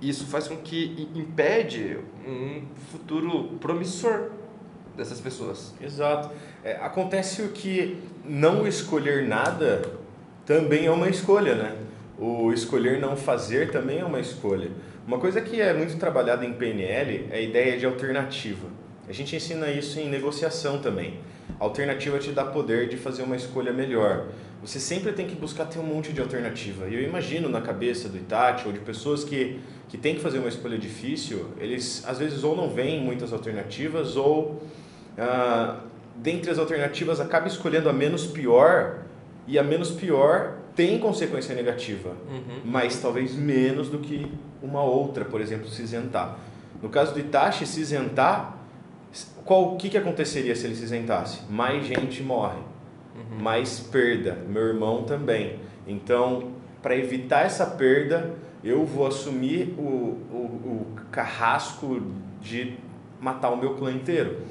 isso 0.00 0.26
faz 0.26 0.46
com 0.46 0.56
que 0.56 1.08
impede 1.14 1.98
um 2.26 2.62
futuro 2.90 3.56
promissor 3.58 4.30
dessas 4.96 5.20
pessoas. 5.20 5.74
Exato. 5.80 6.30
É, 6.62 6.76
acontece 6.76 7.42
o 7.42 7.48
que 7.48 8.00
não 8.24 8.66
escolher 8.66 9.26
nada 9.26 9.82
também 10.44 10.86
é 10.86 10.90
uma 10.90 11.08
escolha, 11.08 11.54
né? 11.54 11.76
O 12.18 12.52
escolher 12.52 12.98
não 12.98 13.16
fazer 13.16 13.70
também 13.70 14.00
é 14.00 14.04
uma 14.04 14.18
escolha. 14.18 14.70
Uma 15.06 15.18
coisa 15.18 15.40
que 15.40 15.60
é 15.60 15.72
muito 15.72 15.96
trabalhada 15.98 16.44
em 16.44 16.52
PNL 16.52 17.28
é 17.30 17.36
a 17.36 17.40
ideia 17.40 17.78
de 17.78 17.86
alternativa. 17.86 18.66
A 19.08 19.12
gente 19.12 19.36
ensina 19.36 19.70
isso 19.70 20.00
em 20.00 20.08
negociação 20.08 20.80
também. 20.80 21.20
A 21.60 21.64
alternativa 21.64 22.18
te 22.18 22.32
dá 22.32 22.44
poder 22.44 22.88
de 22.88 22.96
fazer 22.96 23.22
uma 23.22 23.36
escolha 23.36 23.72
melhor. 23.72 24.26
Você 24.60 24.80
sempre 24.80 25.12
tem 25.12 25.28
que 25.28 25.36
buscar 25.36 25.66
ter 25.66 25.78
um 25.78 25.84
monte 25.84 26.12
de 26.12 26.20
alternativa. 26.20 26.88
E 26.88 26.94
eu 26.94 27.02
imagino 27.02 27.48
na 27.48 27.60
cabeça 27.60 28.08
do 28.08 28.16
Itachi 28.16 28.66
ou 28.66 28.72
de 28.72 28.80
pessoas 28.80 29.22
que, 29.22 29.60
que 29.88 29.96
têm 29.96 30.16
que 30.16 30.20
fazer 30.20 30.40
uma 30.40 30.48
escolha 30.48 30.76
difícil, 30.76 31.46
eles 31.60 32.02
às 32.04 32.18
vezes 32.18 32.42
ou 32.42 32.56
não 32.56 32.68
veem 32.68 33.00
muitas 33.00 33.32
alternativas 33.32 34.16
ou 34.16 34.60
ah, 35.16 35.84
dentre 36.16 36.50
as 36.50 36.58
alternativas 36.58 37.20
acaba 37.20 37.46
escolhendo 37.46 37.88
a 37.88 37.92
menos 37.92 38.26
pior 38.26 39.04
e 39.46 39.56
a 39.56 39.62
menos 39.62 39.92
pior 39.92 40.58
tem 40.78 40.96
consequência 41.00 41.56
negativa, 41.56 42.10
uhum. 42.30 42.60
mas 42.64 43.02
talvez 43.02 43.34
menos 43.34 43.88
do 43.88 43.98
que 43.98 44.30
uma 44.62 44.80
outra, 44.80 45.24
por 45.24 45.40
exemplo, 45.40 45.68
se 45.68 45.82
isentar. 45.82 46.38
No 46.80 46.88
caso 46.88 47.12
do 47.12 47.18
Itachi, 47.18 47.66
se 47.66 47.80
isentar, 47.80 48.56
qual, 49.44 49.74
o 49.74 49.76
que, 49.76 49.88
que 49.90 49.98
aconteceria 49.98 50.54
se 50.54 50.68
ele 50.68 50.76
se 50.76 50.84
isentasse? 50.84 51.40
Mais 51.50 51.84
gente 51.84 52.22
morre, 52.22 52.60
uhum. 53.16 53.42
mais 53.42 53.80
perda, 53.80 54.38
meu 54.48 54.68
irmão 54.68 55.02
também. 55.02 55.58
Então, 55.84 56.52
para 56.80 56.94
evitar 56.94 57.44
essa 57.44 57.66
perda, 57.66 58.36
eu 58.62 58.84
vou 58.84 59.04
assumir 59.04 59.74
o, 59.76 59.82
o, 59.82 60.36
o 60.36 60.86
carrasco 61.10 62.00
de 62.40 62.76
matar 63.20 63.50
o 63.50 63.56
meu 63.56 63.74
clã 63.74 63.90
inteiro. 63.90 64.42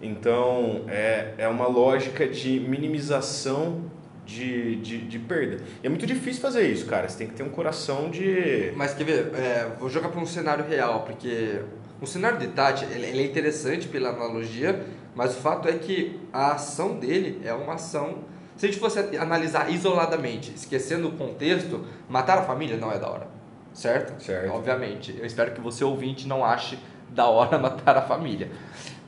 Então, 0.00 0.84
é, 0.86 1.34
é 1.38 1.48
uma 1.48 1.66
lógica 1.66 2.24
de 2.28 2.60
minimização 2.60 3.90
de, 4.24 4.76
de, 4.76 4.98
de, 4.98 5.18
perda. 5.18 5.62
E 5.82 5.86
é 5.86 5.88
muito 5.88 6.06
difícil 6.06 6.40
fazer 6.40 6.68
isso, 6.68 6.86
cara. 6.86 7.08
Você 7.08 7.18
tem 7.18 7.26
que 7.26 7.34
ter 7.34 7.42
um 7.42 7.50
coração 7.50 8.10
de. 8.10 8.72
Mas 8.76 8.94
quer 8.94 9.04
ver? 9.04 9.34
É, 9.34 9.70
vou 9.78 9.88
jogar 9.88 10.08
para 10.08 10.20
um 10.20 10.26
cenário 10.26 10.64
real, 10.64 11.02
porque 11.02 11.60
o 12.00 12.06
cenário 12.06 12.38
de 12.38 12.48
Tati 12.48 12.84
ele, 12.84 13.06
ele 13.06 13.22
é 13.22 13.26
interessante 13.26 13.88
pela 13.88 14.10
analogia, 14.10 14.84
mas 15.14 15.36
o 15.36 15.40
fato 15.40 15.68
é 15.68 15.72
que 15.72 16.20
a 16.32 16.52
ação 16.52 16.98
dele 16.98 17.40
é 17.44 17.52
uma 17.52 17.74
ação. 17.74 18.24
Se 18.56 18.66
a 18.66 18.68
gente 18.68 18.78
fosse 18.80 18.98
analisar 19.16 19.70
isoladamente, 19.70 20.52
esquecendo 20.54 21.08
o 21.08 21.12
contexto, 21.12 21.84
matar 22.08 22.38
a 22.38 22.42
família 22.42 22.76
não 22.76 22.92
é 22.92 22.98
da 22.98 23.08
hora. 23.08 23.28
Certo? 23.72 24.22
Certo. 24.22 24.52
Obviamente. 24.52 25.16
Eu 25.18 25.24
espero 25.24 25.52
que 25.52 25.60
você, 25.60 25.82
ouvinte, 25.82 26.28
não 26.28 26.44
ache 26.44 26.78
da 27.14 27.26
hora 27.26 27.58
matar 27.60 27.96
a 27.96 28.02
família. 28.02 28.50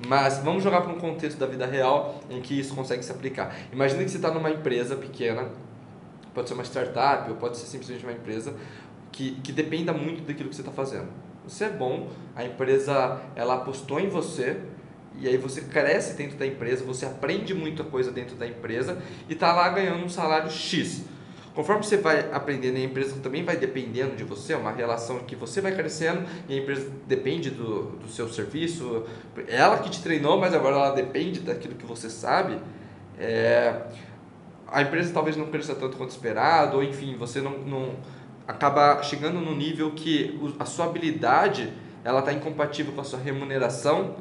Mas 0.06 0.38
vamos 0.38 0.62
jogar 0.62 0.82
para 0.82 0.92
um 0.92 0.99
contexto 0.99 1.38
da 1.38 1.46
vida 1.46 1.66
real 1.66 2.20
em 2.28 2.40
que 2.40 2.58
isso 2.58 2.75
consegue 2.75 3.04
se 3.04 3.12
aplicar. 3.12 3.54
Imagina 3.73 4.02
que 4.04 4.11
você 4.11 4.16
está 4.16 4.30
numa 4.30 4.50
empresa 4.50 4.96
pequena, 4.96 5.49
pode 6.34 6.49
ser 6.49 6.54
uma 6.54 6.64
startup 6.64 7.30
ou 7.30 7.37
pode 7.37 7.56
ser 7.56 7.66
simplesmente 7.66 8.04
uma 8.04 8.12
empresa 8.12 8.54
que, 9.12 9.32
que 9.42 9.52
dependa 9.52 9.92
muito 9.92 10.23
daquilo 10.23 10.49
que 10.49 10.56
você 10.56 10.62
está 10.62 10.73
fazendo. 10.73 11.08
Você 11.46 11.64
é 11.64 11.70
bom, 11.70 12.08
a 12.34 12.44
empresa 12.44 13.20
ela 13.37 13.54
apostou 13.54 14.00
em 14.00 14.08
você 14.08 14.61
e 15.16 15.28
aí 15.28 15.37
você 15.37 15.61
cresce 15.61 16.16
dentro 16.16 16.37
da 16.37 16.46
empresa, 16.46 16.84
você 16.84 17.06
aprende 17.06 17.54
muita 17.54 17.84
coisa 17.84 18.11
dentro 18.11 18.34
da 18.34 18.46
empresa 18.46 18.99
e 19.28 19.34
está 19.34 19.52
lá 19.52 19.68
ganhando 19.68 20.04
um 20.04 20.08
salário 20.08 20.50
X. 20.50 21.04
Conforme 21.54 21.84
você 21.84 21.96
vai 21.96 22.32
aprendendo, 22.32 22.76
a 22.76 22.80
empresa 22.80 23.16
também 23.23 23.44
vai 23.44 23.56
dependendo 23.56 24.16
de 24.16 24.25
você, 24.25 24.54
é 24.54 24.56
uma 24.56 24.73
relação 24.73 25.20
que 25.20 25.37
você 25.37 25.61
vai 25.61 25.73
crescendo 25.73 26.25
e 26.49 26.54
a 26.54 26.61
empresa 26.61 26.90
depende 27.06 27.49
do, 27.49 27.92
do 27.92 28.08
seu 28.08 28.28
serviço. 28.28 29.04
Ela 29.46 29.78
que 29.78 29.88
te 29.88 30.02
treinou, 30.02 30.38
mas 30.38 30.52
agora 30.52 30.75
ela 30.75 30.90
depende 30.90 31.40
daquilo 31.40 31.76
que 31.76 31.87
você 31.87 32.11
sabe. 32.11 32.58
É, 33.16 33.82
a 34.66 34.82
empresa 34.82 35.12
talvez 35.14 35.37
não 35.37 35.46
cresça 35.46 35.76
tanto 35.76 35.96
quanto 35.96 36.11
esperado, 36.11 36.78
ou 36.78 36.82
enfim, 36.82 37.16
você 37.16 37.40
não, 37.40 37.58
não 37.58 37.90
acaba 38.49 39.00
chegando 39.04 39.40
no 39.40 39.54
nível 39.54 39.92
que 39.92 40.37
a 40.58 40.64
sua 40.64 40.87
habilidade 40.87 41.73
ela 42.02 42.18
está 42.18 42.32
incompatível 42.32 42.92
com 42.92 43.00
a 43.00 43.04
sua 43.04 43.20
remuneração 43.20 44.16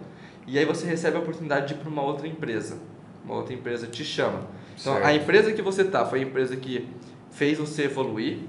e 0.45 0.59
aí 0.59 0.65
você 0.65 0.85
recebe 0.85 1.17
a 1.17 1.19
oportunidade 1.19 1.67
de 1.67 1.73
ir 1.73 1.77
para 1.77 1.89
uma 1.89 2.03
outra 2.03 2.27
empresa. 2.27 2.77
Uma 3.25 3.35
outra 3.35 3.53
empresa 3.53 3.87
te 3.87 4.03
chama. 4.03 4.41
Então, 4.79 4.93
certo. 4.93 5.05
a 5.05 5.13
empresa 5.13 5.53
que 5.53 5.61
você 5.61 5.81
está 5.81 6.05
foi 6.05 6.19
a 6.19 6.23
empresa 6.23 6.55
que 6.55 6.87
fez 7.35 7.57
você 7.57 7.83
evoluir, 7.83 8.39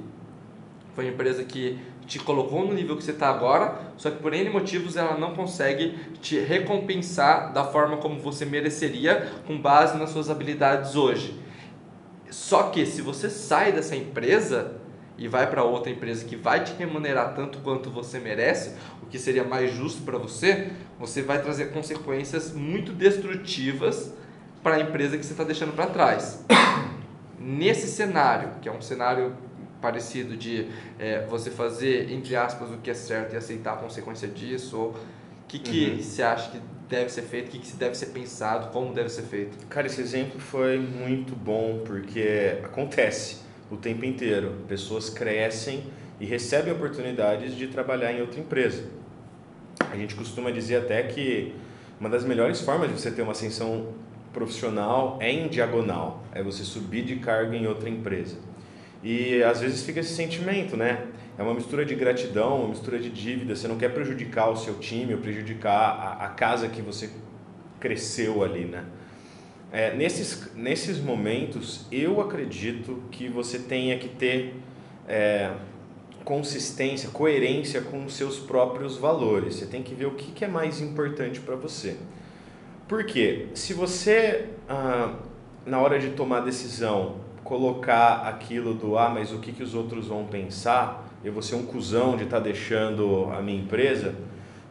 foi 0.94 1.04
uma 1.04 1.12
empresa 1.12 1.42
que 1.44 1.78
te 2.06 2.18
colocou 2.18 2.66
no 2.66 2.74
nível 2.74 2.96
que 2.96 3.02
você 3.02 3.10
está 3.10 3.28
agora, 3.28 3.92
só 3.96 4.10
que 4.10 4.18
por 4.18 4.32
N 4.32 4.50
motivos 4.50 4.96
ela 4.96 5.16
não 5.16 5.34
consegue 5.34 5.98
te 6.20 6.38
recompensar 6.38 7.52
da 7.52 7.64
forma 7.64 7.96
como 7.96 8.20
você 8.20 8.44
mereceria 8.44 9.32
com 9.46 9.58
base 9.58 9.98
nas 9.98 10.10
suas 10.10 10.30
habilidades 10.30 10.94
hoje. 10.94 11.40
Só 12.30 12.64
que 12.64 12.84
se 12.84 13.00
você 13.00 13.30
sai 13.30 13.72
dessa 13.72 13.96
empresa 13.96 14.76
e 15.16 15.28
vai 15.28 15.48
para 15.48 15.62
outra 15.62 15.90
empresa 15.90 16.24
que 16.24 16.36
vai 16.36 16.62
te 16.62 16.74
remunerar 16.74 17.34
tanto 17.34 17.58
quanto 17.58 17.90
você 17.90 18.18
merece, 18.18 18.74
o 19.02 19.06
que 19.06 19.18
seria 19.18 19.44
mais 19.44 19.72
justo 19.72 20.02
para 20.02 20.18
você, 20.18 20.70
você 20.98 21.22
vai 21.22 21.40
trazer 21.40 21.66
consequências 21.72 22.52
muito 22.52 22.92
destrutivas 22.92 24.12
para 24.62 24.76
a 24.76 24.80
empresa 24.80 25.16
que 25.16 25.24
você 25.24 25.32
está 25.32 25.44
deixando 25.44 25.72
para 25.72 25.86
trás. 25.86 26.44
Nesse 27.44 27.86
cenário, 27.86 28.52
que 28.62 28.68
é 28.68 28.72
um 28.72 28.80
cenário 28.80 29.36
parecido 29.82 30.34
de 30.34 30.66
é, 30.98 31.26
você 31.26 31.50
fazer, 31.50 32.10
entre 32.10 32.34
aspas, 32.34 32.70
o 32.70 32.78
que 32.78 32.90
é 32.90 32.94
certo 32.94 33.34
e 33.34 33.36
aceitar 33.36 33.74
a 33.74 33.76
consequência 33.76 34.26
disso, 34.26 34.78
ou 34.78 34.90
o 34.92 34.94
que, 35.46 35.58
que 35.58 35.90
uhum. 35.90 36.02
você 36.02 36.22
acha 36.22 36.50
que 36.50 36.58
deve 36.88 37.10
ser 37.10 37.20
feito, 37.20 37.48
o 37.48 37.50
que, 37.50 37.58
que 37.58 37.76
deve 37.76 37.94
ser 37.94 38.06
pensado, 38.06 38.72
como 38.72 38.94
deve 38.94 39.10
ser 39.10 39.22
feito? 39.22 39.66
Cara, 39.66 39.86
esse 39.86 40.00
exemplo 40.00 40.40
foi 40.40 40.78
muito 40.78 41.36
bom 41.36 41.82
porque 41.84 42.58
acontece 42.64 43.42
o 43.70 43.76
tempo 43.76 44.06
inteiro. 44.06 44.56
Pessoas 44.66 45.10
crescem 45.10 45.84
e 46.18 46.24
recebem 46.24 46.72
oportunidades 46.72 47.54
de 47.54 47.66
trabalhar 47.66 48.10
em 48.10 48.22
outra 48.22 48.40
empresa. 48.40 48.84
A 49.90 49.96
gente 49.96 50.14
costuma 50.14 50.50
dizer 50.50 50.76
até 50.76 51.02
que 51.02 51.54
uma 52.00 52.08
das 52.08 52.24
melhores 52.24 52.62
formas 52.62 52.88
de 52.88 52.98
você 52.98 53.10
ter 53.10 53.20
uma 53.20 53.32
ascensão 53.32 53.88
profissional 54.34 55.16
é 55.20 55.30
em 55.32 55.48
diagonal, 55.48 56.22
é 56.32 56.42
você 56.42 56.64
subir 56.64 57.04
de 57.04 57.16
cargo 57.16 57.54
em 57.54 57.66
outra 57.66 57.88
empresa. 57.88 58.36
E 59.02 59.42
às 59.42 59.60
vezes 59.60 59.82
fica 59.82 60.00
esse 60.00 60.14
sentimento, 60.14 60.76
né? 60.76 61.06
É 61.38 61.42
uma 61.42 61.54
mistura 61.54 61.84
de 61.84 61.94
gratidão, 61.94 62.60
uma 62.60 62.68
mistura 62.68 62.98
de 62.98 63.10
dívida. 63.10 63.54
Você 63.54 63.68
não 63.68 63.76
quer 63.76 63.90
prejudicar 63.90 64.50
o 64.50 64.56
seu 64.56 64.74
time 64.74 65.14
ou 65.14 65.20
prejudicar 65.20 66.18
a, 66.20 66.26
a 66.26 66.28
casa 66.28 66.68
que 66.68 66.82
você 66.82 67.10
cresceu 67.78 68.42
ali, 68.42 68.64
né? 68.64 68.84
É, 69.72 69.94
nesses, 69.94 70.54
nesses 70.54 70.98
momentos, 70.98 71.86
eu 71.90 72.20
acredito 72.20 73.02
que 73.10 73.28
você 73.28 73.58
tenha 73.58 73.98
que 73.98 74.08
ter 74.08 74.54
é, 75.08 75.50
consistência, 76.24 77.10
coerência 77.10 77.82
com 77.82 78.04
os 78.04 78.14
seus 78.14 78.38
próprios 78.38 78.96
valores. 78.96 79.56
Você 79.56 79.66
tem 79.66 79.82
que 79.82 79.94
ver 79.94 80.06
o 80.06 80.12
que, 80.12 80.32
que 80.32 80.44
é 80.44 80.48
mais 80.48 80.80
importante 80.80 81.40
para 81.40 81.56
você. 81.56 81.96
Porque 82.86 83.46
se 83.54 83.72
você, 83.72 84.46
ah, 84.68 85.14
na 85.64 85.80
hora 85.80 85.98
de 85.98 86.10
tomar 86.10 86.40
decisão, 86.40 87.16
colocar 87.42 88.26
aquilo 88.26 88.74
do 88.74 88.98
ah, 88.98 89.08
mas 89.08 89.32
o 89.32 89.38
que, 89.38 89.52
que 89.52 89.62
os 89.62 89.74
outros 89.74 90.08
vão 90.08 90.24
pensar, 90.26 91.08
eu 91.24 91.32
vou 91.32 91.42
ser 91.42 91.54
um 91.54 91.64
cuzão 91.64 92.16
de 92.16 92.24
estar 92.24 92.38
tá 92.38 92.42
deixando 92.42 93.30
a 93.32 93.40
minha 93.40 93.60
empresa, 93.60 94.14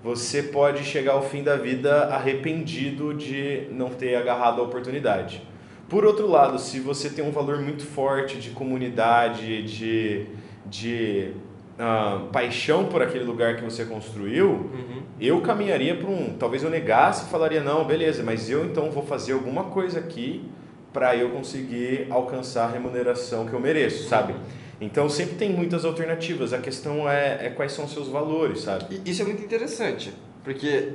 você 0.03 0.43
pode 0.43 0.83
chegar 0.83 1.13
ao 1.13 1.23
fim 1.23 1.41
da 1.41 1.55
vida 1.55 2.05
arrependido 2.05 3.13
de 3.13 3.67
não 3.71 3.89
ter 3.89 4.15
agarrado 4.15 4.59
a 4.59 4.63
oportunidade. 4.63 5.41
Por 5.87 6.05
outro 6.05 6.27
lado, 6.27 6.59
se 6.59 6.79
você 6.79 7.09
tem 7.09 7.25
um 7.25 7.31
valor 7.31 7.59
muito 7.59 7.85
forte 7.85 8.37
de 8.37 8.49
comunidade, 8.49 9.63
de, 9.63 10.25
de 10.65 11.31
ah, 11.79 12.21
paixão 12.31 12.85
por 12.85 13.01
aquele 13.01 13.23
lugar 13.23 13.55
que 13.55 13.63
você 13.63 13.85
construiu, 13.85 14.49
Uhum. 14.49 15.01
eu 15.19 15.41
caminharia 15.41 15.95
para 15.95 16.09
um. 16.09 16.35
Talvez 16.37 16.63
eu 16.63 16.69
negasse 16.69 17.25
e 17.25 17.29
falaria: 17.29 17.61
não, 17.63 17.83
beleza, 17.85 18.21
mas 18.23 18.49
eu 18.49 18.65
então 18.65 18.91
vou 18.91 19.03
fazer 19.05 19.33
alguma 19.33 19.65
coisa 19.65 19.99
aqui 19.99 20.43
para 20.91 21.15
eu 21.15 21.29
conseguir 21.31 22.07
alcançar 22.11 22.65
a 22.65 22.71
remuneração 22.71 23.45
que 23.47 23.53
eu 23.53 23.59
mereço, 23.59 24.07
sabe? 24.07 24.35
Então 24.79 25.09
sempre 25.09 25.35
tem 25.35 25.51
muitas 25.51 25.85
alternativas. 25.85 26.53
A 26.53 26.59
questão 26.59 27.09
é, 27.09 27.47
é 27.47 27.49
quais 27.49 27.71
são 27.71 27.85
os 27.85 27.91
seus 27.93 28.07
valores, 28.07 28.61
sabe? 28.61 29.01
Isso 29.05 29.21
é 29.21 29.25
muito 29.25 29.41
interessante, 29.43 30.13
porque 30.43 30.93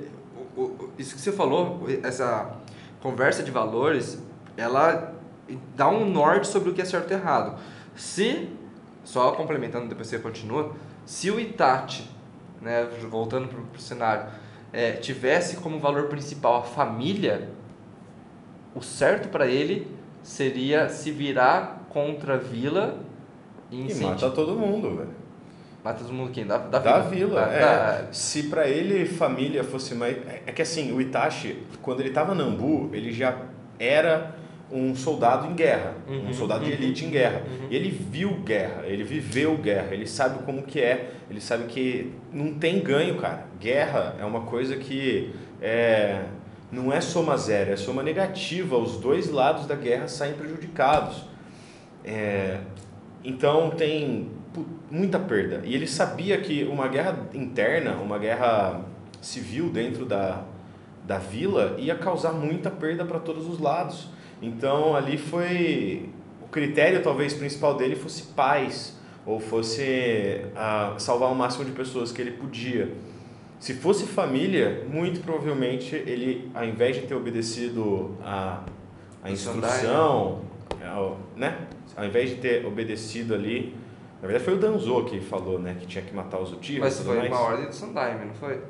o- 0.57 0.61
o- 0.63 0.91
isso 0.99 1.15
que 1.17 1.21
você 1.21 1.33
falou, 1.33 1.87
essa 2.05 2.57
conversa 3.01 3.43
de 3.43 3.51
valores, 3.51 4.23
ela 4.57 5.15
dá 5.77 5.89
um 5.89 6.09
norte 6.09 6.47
sobre 6.47 6.71
o 6.71 6.75
que 6.75 6.83
é 6.83 6.85
certo 6.85 7.11
e 7.11 7.15
errado. 7.15 7.59
Se, 7.97 8.49
só 9.09 9.33
complementando, 9.33 9.89
depois 9.89 10.07
você 10.07 10.19
continua, 10.19 10.73
se 11.07 11.31
o 11.31 11.41
Itachi, 11.41 12.07
né, 12.61 12.87
voltando 13.09 13.49
para 13.49 13.59
o 13.59 13.81
cenário, 13.81 14.27
é, 14.71 14.93
tivesse 14.93 15.57
como 15.57 15.79
valor 15.79 16.09
principal 16.09 16.57
a 16.59 16.63
família, 16.63 17.49
o 18.75 18.83
certo 18.83 19.31
para 19.31 19.47
ele 19.47 19.89
seria 20.23 20.91
se 20.91 21.11
virar 21.11 21.87
contra 21.89 22.35
a 22.35 22.37
vila 22.37 22.99
e 23.71 23.91
E 23.91 23.95
mata 23.95 24.31
todo 24.31 24.53
mundo, 24.55 24.95
velho. 24.95 25.17
Mata 25.83 26.05
todo 26.05 26.13
mundo 26.13 26.31
quem? 26.31 26.47
Da, 26.47 26.59
da, 26.59 26.79
Da 26.79 26.99
vila, 27.01 27.41
Da- 27.41 27.51
é. 27.53 27.61
da- 27.61 28.13
Se 28.13 28.43
pra 28.45 28.69
ele 28.69 29.07
família 29.07 29.65
fosse 29.65 29.95
mais. 29.95 30.19
É 30.47 30.53
que 30.53 30.61
assim, 30.61 30.93
o 30.93 31.01
Itachi, 31.01 31.63
quando 31.81 32.01
ele 32.01 32.11
tava 32.11 32.35
na 32.35 32.45
Ambu, 32.45 32.91
ele 32.93 33.11
já 33.11 33.39
era 33.79 34.35
um 34.71 34.95
soldado 34.95 35.47
em 35.47 35.55
guerra, 35.55 35.95
um 36.07 36.27
Uhum, 36.27 36.33
soldado 36.33 36.65
de 36.65 36.71
uhum, 36.73 36.77
elite 36.77 37.05
em 37.05 37.11
guerra. 37.11 37.43
uhum. 37.47 37.69
E 37.71 37.77
ele 37.77 37.91
viu 37.91 38.35
guerra, 38.45 38.83
ele 38.87 39.03
viveu 39.03 39.57
guerra, 39.57 39.89
ele 39.95 40.07
sabe 40.07 40.43
como 40.45 40.63
que 40.63 40.81
é, 40.81 41.11
ele 41.31 41.41
sabe 41.41 41.65
que 41.65 42.13
não 42.33 42.55
tem 42.55 42.81
ganho, 42.81 43.17
cara. 43.17 43.47
Guerra 43.59 44.17
é 44.21 44.25
uma 44.25 44.43
coisa 44.43 44.77
que 44.77 45.33
é, 45.61 46.23
não 46.71 46.93
é 46.93 47.01
soma 47.01 47.37
zero, 47.37 47.73
é 47.73 47.77
soma 47.77 48.03
negativa. 48.03 48.77
Os 48.77 48.99
dois 48.99 49.31
lados 49.31 49.67
da 49.67 49.75
guerra 49.75 50.07
saem 50.07 50.35
prejudicados. 50.35 51.25
É, 52.05 52.59
então 53.25 53.71
tem 53.71 54.31
muita 54.91 55.19
perda. 55.19 55.63
E 55.65 55.75
ele 55.75 55.87
sabia 55.87 56.39
que 56.39 56.65
uma 56.65 56.89
guerra 56.89 57.19
interna, 57.35 57.93
uma 57.93 58.19
guerra 58.19 58.83
civil 59.21 59.69
dentro 59.71 60.05
da, 60.05 60.43
da 61.07 61.19
vila 61.19 61.75
ia 61.79 61.95
causar 61.95 62.33
muita 62.33 62.71
perda 62.71 63.05
para 63.05 63.19
todos 63.19 63.47
os 63.49 63.59
lados. 63.59 64.09
Então 64.41 64.95
ali 64.95 65.19
foi 65.19 66.09
o 66.43 66.49
critério 66.49 67.03
talvez 67.03 67.35
principal 67.35 67.75
dele 67.77 67.97
fosse 67.97 68.23
paz 68.35 68.97
ou 69.27 69.39
fosse 69.41 70.43
ah, 70.57 70.95
salvar 70.99 71.31
o 71.31 71.35
máximo 71.35 71.65
de 71.65 71.73
pessoas 71.73 72.13
que 72.13 72.21
ele 72.23 72.31
podia. 72.33 72.93
Se 73.59 73.75
fosse 73.75 74.07
família, 74.07 74.87
muito 74.89 75.21
provavelmente 75.21 75.95
ele, 75.95 76.49
ao 76.55 76.65
invés 76.65 76.97
de 76.97 77.03
ter 77.03 77.15
obedecido 77.15 78.17
a, 78.23 78.63
a 79.23 79.31
instrução, 79.31 80.43
ao- 80.87 81.19
né? 81.37 81.67
Ao 81.97 82.05
invés 82.05 82.31
de 82.31 82.37
ter 82.37 82.65
obedecido 82.65 83.35
ali, 83.35 83.75
na 84.23 84.29
verdade 84.29 84.45
foi 84.45 84.55
o 84.55 84.59
Danzo 84.59 85.05
que 85.07 85.21
falou, 85.21 85.59
né, 85.59 85.77
que 85.81 85.87
tinha 85.87 86.05
que 86.05 86.15
matar 86.15 86.39
os 86.39 86.53
Uchiha. 86.53 86.79
Mas 86.79 87.01
foi 87.01 87.17
mais. 87.19 87.29
uma 87.31 87.41
ordem 87.41 87.67
do 87.67 87.75
Sandaime, 87.75 88.27
não 88.27 88.35
foi? 88.35 88.61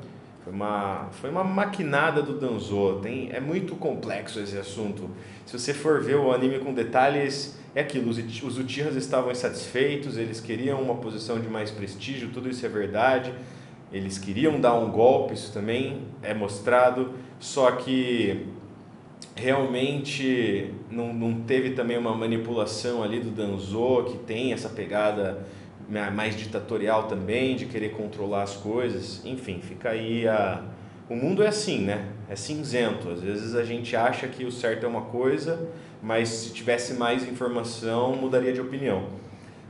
Foi 0.43 0.53
uma, 0.53 1.09
foi 1.11 1.29
uma 1.29 1.43
maquinada 1.43 2.21
do 2.21 2.33
Danzo. 2.39 2.99
Tem, 3.01 3.29
é 3.31 3.39
muito 3.39 3.75
complexo 3.75 4.39
esse 4.39 4.57
assunto. 4.57 5.09
Se 5.45 5.57
você 5.57 5.73
for 5.73 6.01
ver 6.01 6.15
o 6.15 6.31
anime 6.31 6.59
com 6.59 6.73
detalhes, 6.73 7.59
é 7.75 7.81
aquilo. 7.81 8.09
Os, 8.09 8.17
Uchi- 8.17 8.45
os 8.45 8.57
Uchihas 8.57 8.95
estavam 8.95 9.31
insatisfeitos, 9.31 10.17
eles 10.17 10.39
queriam 10.39 10.81
uma 10.81 10.95
posição 10.95 11.39
de 11.39 11.47
mais 11.47 11.69
prestígio, 11.71 12.29
tudo 12.29 12.49
isso 12.49 12.65
é 12.65 12.69
verdade. 12.69 13.33
Eles 13.91 14.17
queriam 14.17 14.59
dar 14.61 14.75
um 14.75 14.91
golpe, 14.91 15.33
isso 15.33 15.51
também 15.51 16.03
é 16.21 16.33
mostrado. 16.33 17.13
Só 17.39 17.71
que 17.71 18.45
realmente 19.35 20.73
não, 20.91 21.13
não 21.13 21.41
teve 21.41 21.71
também 21.71 21.97
uma 21.97 22.15
manipulação 22.15 23.03
ali 23.03 23.19
do 23.19 23.31
Danzo, 23.31 24.03
que 24.09 24.17
tem 24.19 24.53
essa 24.53 24.69
pegada 24.69 25.45
mais 25.89 26.35
ditatorial 26.35 27.03
também, 27.07 27.55
de 27.55 27.65
querer 27.65 27.89
controlar 27.89 28.43
as 28.43 28.55
coisas. 28.55 29.25
Enfim, 29.25 29.59
fica 29.61 29.89
aí 29.89 30.27
a. 30.27 30.63
O 31.09 31.15
mundo 31.15 31.41
é 31.41 31.47
assim, 31.47 31.79
né? 31.79 32.05
É 32.29 32.35
cinzento. 32.35 33.09
Às 33.09 33.21
vezes 33.21 33.55
a 33.55 33.63
gente 33.63 33.95
acha 33.95 34.27
que 34.27 34.45
o 34.45 34.51
certo 34.51 34.85
é 34.85 34.89
uma 34.89 35.01
coisa, 35.01 35.67
mas 36.03 36.29
se 36.29 36.53
tivesse 36.53 36.93
mais 36.93 37.27
informação, 37.27 38.15
mudaria 38.15 38.53
de 38.53 38.61
opinião. 38.61 39.07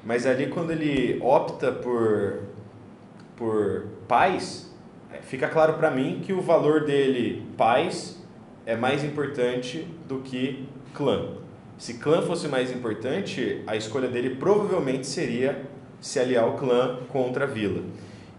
Mas 0.04 0.26
ali, 0.26 0.48
quando 0.48 0.72
ele 0.72 1.18
opta 1.22 1.72
por, 1.72 2.40
por 3.38 3.88
paz, 4.08 4.74
fica 5.22 5.48
claro 5.48 5.74
para 5.74 5.90
mim 5.90 6.22
que 6.24 6.34
o 6.34 6.42
valor 6.42 6.84
dele, 6.86 7.46
paz, 7.56 8.22
é 8.66 8.76
mais 8.76 9.04
importante 9.04 9.88
do 10.08 10.20
que 10.20 10.68
clã. 10.94 11.38
Se 11.78 11.94
clã 11.94 12.22
fosse 12.22 12.48
mais 12.50 12.72
importante, 12.72 13.64
a 13.66 13.78
escolha 13.78 14.10
dele 14.10 14.36
provavelmente 14.36 15.08
seria 15.08 15.69
se 16.02 16.20
aliar 16.20 16.44
ao 16.44 16.56
clã 16.56 16.98
contra 17.10 17.46
a 17.46 17.48
vila. 17.48 17.84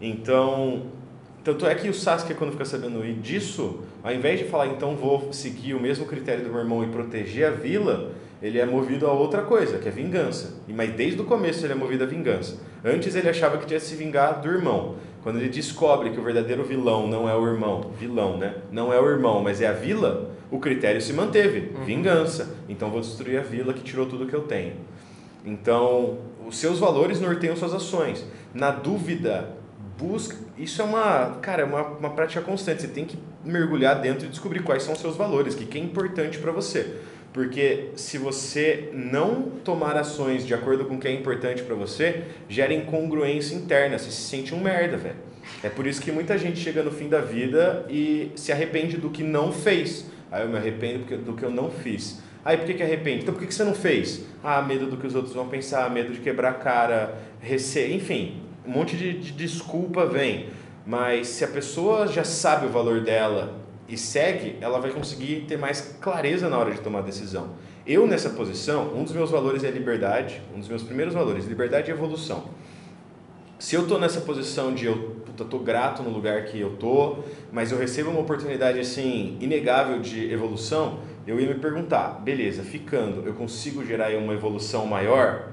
Então, 0.01 0.85
tanto 1.44 1.66
é 1.66 1.75
que 1.75 1.88
o 1.88 1.94
Sasuke, 1.94 2.35
quando 2.35 2.53
fica 2.53 2.64
sabendo 2.64 3.03
disso, 3.20 3.81
ao 4.03 4.12
invés 4.12 4.38
de 4.38 4.46
falar, 4.46 4.68
então 4.68 4.96
vou 4.96 5.33
seguir 5.33 5.75
o 5.75 5.81
mesmo 5.81 6.07
critério 6.07 6.44
do 6.44 6.51
meu 6.51 6.61
irmão 6.61 6.83
e 6.83 6.87
proteger 6.88 7.46
a 7.46 7.51
vila, 7.51 8.12
ele 8.42 8.59
é 8.59 8.64
movido 8.64 9.07
a 9.07 9.12
outra 9.12 9.42
coisa, 9.42 9.79
que 9.79 9.88
é 9.88 9.90
vingança. 9.90 10.59
E 10.66 10.73
Mas 10.73 10.90
desde 10.92 11.20
o 11.20 11.25
começo 11.25 11.64
ele 11.64 11.73
é 11.73 11.77
movido 11.77 12.05
a 12.05 12.07
vingança. 12.07 12.59
Antes 12.85 13.14
ele 13.14 13.29
achava 13.29 13.59
que 13.59 13.66
tinha 13.66 13.79
que 13.79 13.85
se 13.85 13.94
vingar 13.94 14.40
do 14.40 14.49
irmão. 14.49 14.96
Quando 15.23 15.37
ele 15.37 15.51
descobre 15.51 16.11
que 16.11 16.18
o 16.18 16.23
verdadeiro 16.23 16.64
vilão 16.64 17.07
não 17.07 17.29
é 17.29 17.35
o 17.35 17.46
irmão, 17.46 17.90
vilão, 17.99 18.38
né? 18.38 18.55
Não 18.73 18.90
é 18.90 18.99
o 18.99 19.07
irmão, 19.07 19.42
mas 19.42 19.61
é 19.61 19.66
a 19.66 19.73
vila, 19.73 20.31
o 20.51 20.59
critério 20.59 21.01
se 21.03 21.12
manteve, 21.12 21.73
vingança. 21.85 22.57
Então 22.68 22.90
vou 22.90 23.01
destruir 23.01 23.38
a 23.38 23.42
vila 23.42 23.75
que 23.75 23.83
tirou 23.83 24.07
tudo 24.07 24.27
que 24.27 24.35
eu 24.35 24.42
tenho. 24.42 24.73
Então, 25.44 26.18
os 26.51 26.59
seus 26.59 26.81
valores 26.81 27.21
norteiam 27.21 27.55
suas 27.55 27.73
ações. 27.73 28.25
Na 28.53 28.73
dúvida, 28.73 29.51
busca. 29.97 30.37
Isso 30.59 30.83
é 30.83 30.85
uma, 30.85 31.39
cara, 31.41 31.63
é 31.63 31.65
uma, 31.65 31.83
uma 31.83 32.11
prática 32.11 32.41
constante. 32.41 32.83
Você 32.83 32.89
tem 32.89 33.05
que 33.05 33.17
mergulhar 33.45 34.01
dentro 34.01 34.27
e 34.27 34.29
descobrir 34.29 34.61
quais 34.65 34.83
são 34.83 34.93
os 34.93 35.01
seus 35.01 35.17
valores, 35.17 35.55
o 35.55 35.59
que 35.59 35.65
que 35.65 35.79
é 35.79 35.81
importante 35.81 36.39
para 36.39 36.51
você. 36.51 36.97
Porque 37.33 37.91
se 37.95 38.19
você 38.19 38.91
não 38.93 39.43
tomar 39.65 39.97
ações 39.97 40.45
de 40.45 40.53
acordo 40.53 40.85
com 40.87 40.97
o 40.97 40.99
que 40.99 41.07
é 41.07 41.13
importante 41.13 41.63
para 41.63 41.77
você, 41.77 42.25
gera 42.49 42.75
incongruência 42.75 43.55
interna. 43.55 43.97
Você 43.97 44.11
se 44.11 44.23
sente 44.23 44.53
um 44.53 44.61
merda, 44.61 44.97
velho. 44.97 45.15
É 45.63 45.69
por 45.69 45.87
isso 45.87 46.03
que 46.03 46.11
muita 46.11 46.37
gente 46.37 46.59
chega 46.59 46.83
no 46.83 46.91
fim 46.91 47.09
da 47.09 47.21
vida 47.21 47.87
e 47.89 48.33
se 48.35 48.51
arrepende 48.51 48.97
do 48.97 49.09
que 49.09 49.23
não 49.23 49.53
fez. 49.53 50.07
Aí 50.33 50.43
eu 50.43 50.49
me 50.49 50.57
arrependo 50.57 51.17
do 51.19 51.35
que 51.35 51.45
eu 51.45 51.51
não 51.51 51.71
fiz. 51.71 52.21
Aí 52.44 52.57
por 52.57 52.66
que, 52.66 52.74
que 52.74 52.83
arrepende? 52.83 53.22
Então 53.22 53.35
por 53.35 53.40
que, 53.40 53.46
que 53.46 53.55
você 53.55 53.64
não 53.64 53.74
fez? 53.74 54.24
Ah, 54.42 54.62
medo 54.62 54.87
do 54.87 54.96
que 54.96 55.07
os 55.07 55.14
outros 55.14 55.35
vão 55.35 55.48
pensar, 55.48 55.90
medo 55.90 56.12
de 56.12 56.20
quebrar 56.20 56.50
a 56.50 56.55
cara, 56.55 57.18
receio, 57.40 57.94
enfim, 57.94 58.42
um 58.66 58.70
monte 58.70 58.96
de, 58.96 59.18
de 59.18 59.33
desculpa 59.33 60.07
vem. 60.07 60.48
Mas 60.87 61.29
se 61.29 61.44
a 61.44 61.48
pessoa 61.48 62.07
já 62.07 62.24
sabe 62.24 62.66
o 62.66 62.70
valor 62.70 63.00
dela 63.00 63.61
e 63.88 63.98
segue, 63.98 64.57
ela 64.61 64.81
vai 64.81 64.90
conseguir 64.90 65.44
ter 65.46 65.59
mais 65.59 65.96
clareza 66.00 66.48
na 66.48 66.57
hora 66.59 66.72
de 66.72 66.81
tomar 66.81 67.00
a 67.00 67.03
decisão. 67.03 67.50
Eu, 67.87 68.07
nessa 68.07 68.31
posição, 68.31 68.94
um 68.94 69.05
dos 69.05 69.12
meus 69.12 69.31
valores 69.31 69.64
é 69.64 69.70
liberdade, 69.70 70.40
um 70.55 70.59
dos 70.59 70.68
meus 70.68 70.83
primeiros 70.83 71.12
valores, 71.12 71.46
liberdade 71.46 71.90
e 71.90 71.92
evolução. 71.92 72.44
Se 73.59 73.74
eu 73.74 73.87
tô 73.87 73.98
nessa 73.98 74.20
posição 74.20 74.72
de 74.72 74.87
eu 74.87 75.20
puta, 75.26 75.44
tô 75.44 75.59
grato 75.59 76.03
no 76.03 76.11
lugar 76.11 76.44
que 76.44 76.59
eu 76.59 76.76
tô, 76.76 77.18
mas 77.53 77.72
eu 77.72 77.79
recebo 77.79 78.11
uma 78.11 78.20
oportunidade 78.20 78.79
assim 78.79 79.37
inegável 79.40 80.00
de 80.00 80.33
evolução, 80.33 81.00
eu 81.31 81.40
ia 81.40 81.47
me 81.47 81.55
perguntar, 81.55 82.21
beleza, 82.23 82.62
ficando, 82.62 83.27
eu 83.27 83.35
consigo 83.35 83.85
gerar 83.85 84.11
uma 84.16 84.33
evolução 84.33 84.85
maior? 84.85 85.53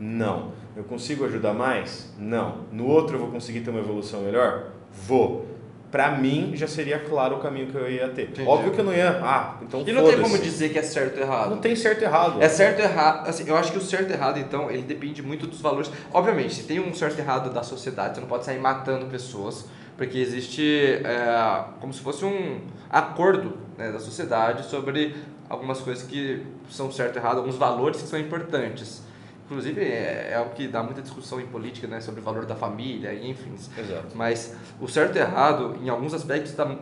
Não. 0.00 0.52
Eu 0.74 0.82
consigo 0.82 1.24
ajudar 1.24 1.52
mais? 1.52 2.12
Não. 2.18 2.62
No 2.72 2.86
outro 2.86 3.16
eu 3.16 3.20
vou 3.20 3.30
conseguir 3.30 3.60
ter 3.60 3.70
uma 3.70 3.80
evolução 3.80 4.22
melhor? 4.22 4.70
Vou. 5.06 5.46
Pra 5.90 6.10
mim 6.10 6.52
já 6.54 6.66
seria 6.66 6.98
claro 6.98 7.36
o 7.36 7.38
caminho 7.38 7.68
que 7.68 7.76
eu 7.76 7.88
ia 7.88 8.08
ter. 8.08 8.30
Entendi. 8.30 8.48
Óbvio 8.48 8.72
que 8.72 8.80
eu 8.80 8.84
não 8.84 8.92
ia, 8.92 9.20
ah, 9.22 9.58
então 9.62 9.84
E 9.86 9.92
não 9.92 10.04
tem 10.04 10.20
como 10.20 10.36
dizer 10.38 10.70
que 10.70 10.78
é 10.78 10.82
certo 10.82 11.18
ou 11.18 11.22
errado. 11.22 11.50
Não 11.50 11.58
tem 11.58 11.76
certo 11.76 12.00
e 12.00 12.04
errado. 12.04 12.42
É 12.42 12.48
certo 12.48 12.80
ou 12.80 12.84
errado. 12.84 13.28
Assim, 13.28 13.44
eu 13.46 13.56
acho 13.56 13.70
que 13.70 13.78
o 13.78 13.80
certo 13.80 14.10
e 14.10 14.12
errado, 14.12 14.40
então, 14.40 14.68
ele 14.70 14.82
depende 14.82 15.22
muito 15.22 15.46
dos 15.46 15.60
valores. 15.60 15.92
Obviamente, 16.12 16.54
se 16.54 16.64
tem 16.64 16.80
um 16.80 16.92
certo 16.92 17.18
e 17.18 17.20
errado 17.20 17.52
da 17.52 17.62
sociedade, 17.62 18.16
você 18.16 18.20
não 18.22 18.26
pode 18.26 18.44
sair 18.44 18.58
matando 18.58 19.06
pessoas, 19.06 19.66
porque 19.96 20.18
existe 20.18 21.00
é, 21.04 21.64
como 21.80 21.92
se 21.92 22.00
fosse 22.00 22.24
um 22.24 22.60
acordo 22.90 23.56
né, 23.76 23.92
da 23.92 23.98
sociedade 23.98 24.66
sobre 24.66 25.14
algumas 25.48 25.80
coisas 25.80 26.04
que 26.04 26.42
são 26.70 26.90
certo 26.90 27.16
e 27.16 27.18
errado, 27.18 27.38
alguns 27.38 27.56
valores 27.56 28.00
que 28.00 28.08
são 28.08 28.18
importantes. 28.18 29.02
Inclusive, 29.46 29.80
é, 29.80 30.30
é 30.30 30.34
algo 30.36 30.54
que 30.54 30.66
dá 30.66 30.82
muita 30.82 31.02
discussão 31.02 31.40
em 31.40 31.46
política, 31.46 31.86
né, 31.86 32.00
sobre 32.00 32.20
o 32.20 32.24
valor 32.24 32.46
da 32.46 32.54
família, 32.54 33.12
e 33.12 33.30
enfim. 33.30 33.52
Exato. 33.78 34.16
Mas 34.16 34.56
o 34.80 34.88
certo 34.88 35.16
e 35.16 35.20
errado, 35.20 35.76
em 35.82 35.88
alguns 35.88 36.14
aspectos, 36.14 36.52
tá, 36.52 36.76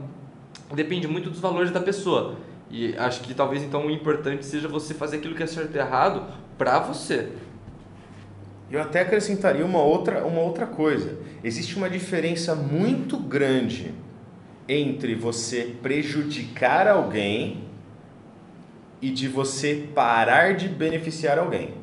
depende 0.72 1.08
muito 1.08 1.28
dos 1.28 1.40
valores 1.40 1.70
da 1.70 1.80
pessoa. 1.80 2.36
E 2.70 2.96
acho 2.96 3.20
que 3.20 3.34
talvez 3.34 3.62
então 3.62 3.86
o 3.86 3.90
importante 3.90 4.46
seja 4.46 4.68
você 4.68 4.94
fazer 4.94 5.16
aquilo 5.16 5.34
que 5.34 5.42
é 5.42 5.46
certo 5.46 5.74
e 5.74 5.78
errado 5.78 6.24
pra 6.56 6.78
você. 6.78 7.32
Eu 8.72 8.80
até 8.80 9.02
acrescentaria 9.02 9.66
uma 9.66 9.82
outra, 9.82 10.24
uma 10.24 10.40
outra 10.40 10.66
coisa. 10.66 11.18
Existe 11.44 11.76
uma 11.76 11.90
diferença 11.90 12.54
muito 12.54 13.18
grande 13.18 13.92
entre 14.66 15.14
você 15.14 15.74
prejudicar 15.82 16.88
alguém 16.88 17.64
e 19.02 19.10
de 19.10 19.28
você 19.28 19.88
parar 19.94 20.54
de 20.54 20.68
beneficiar 20.68 21.38
alguém. 21.38 21.74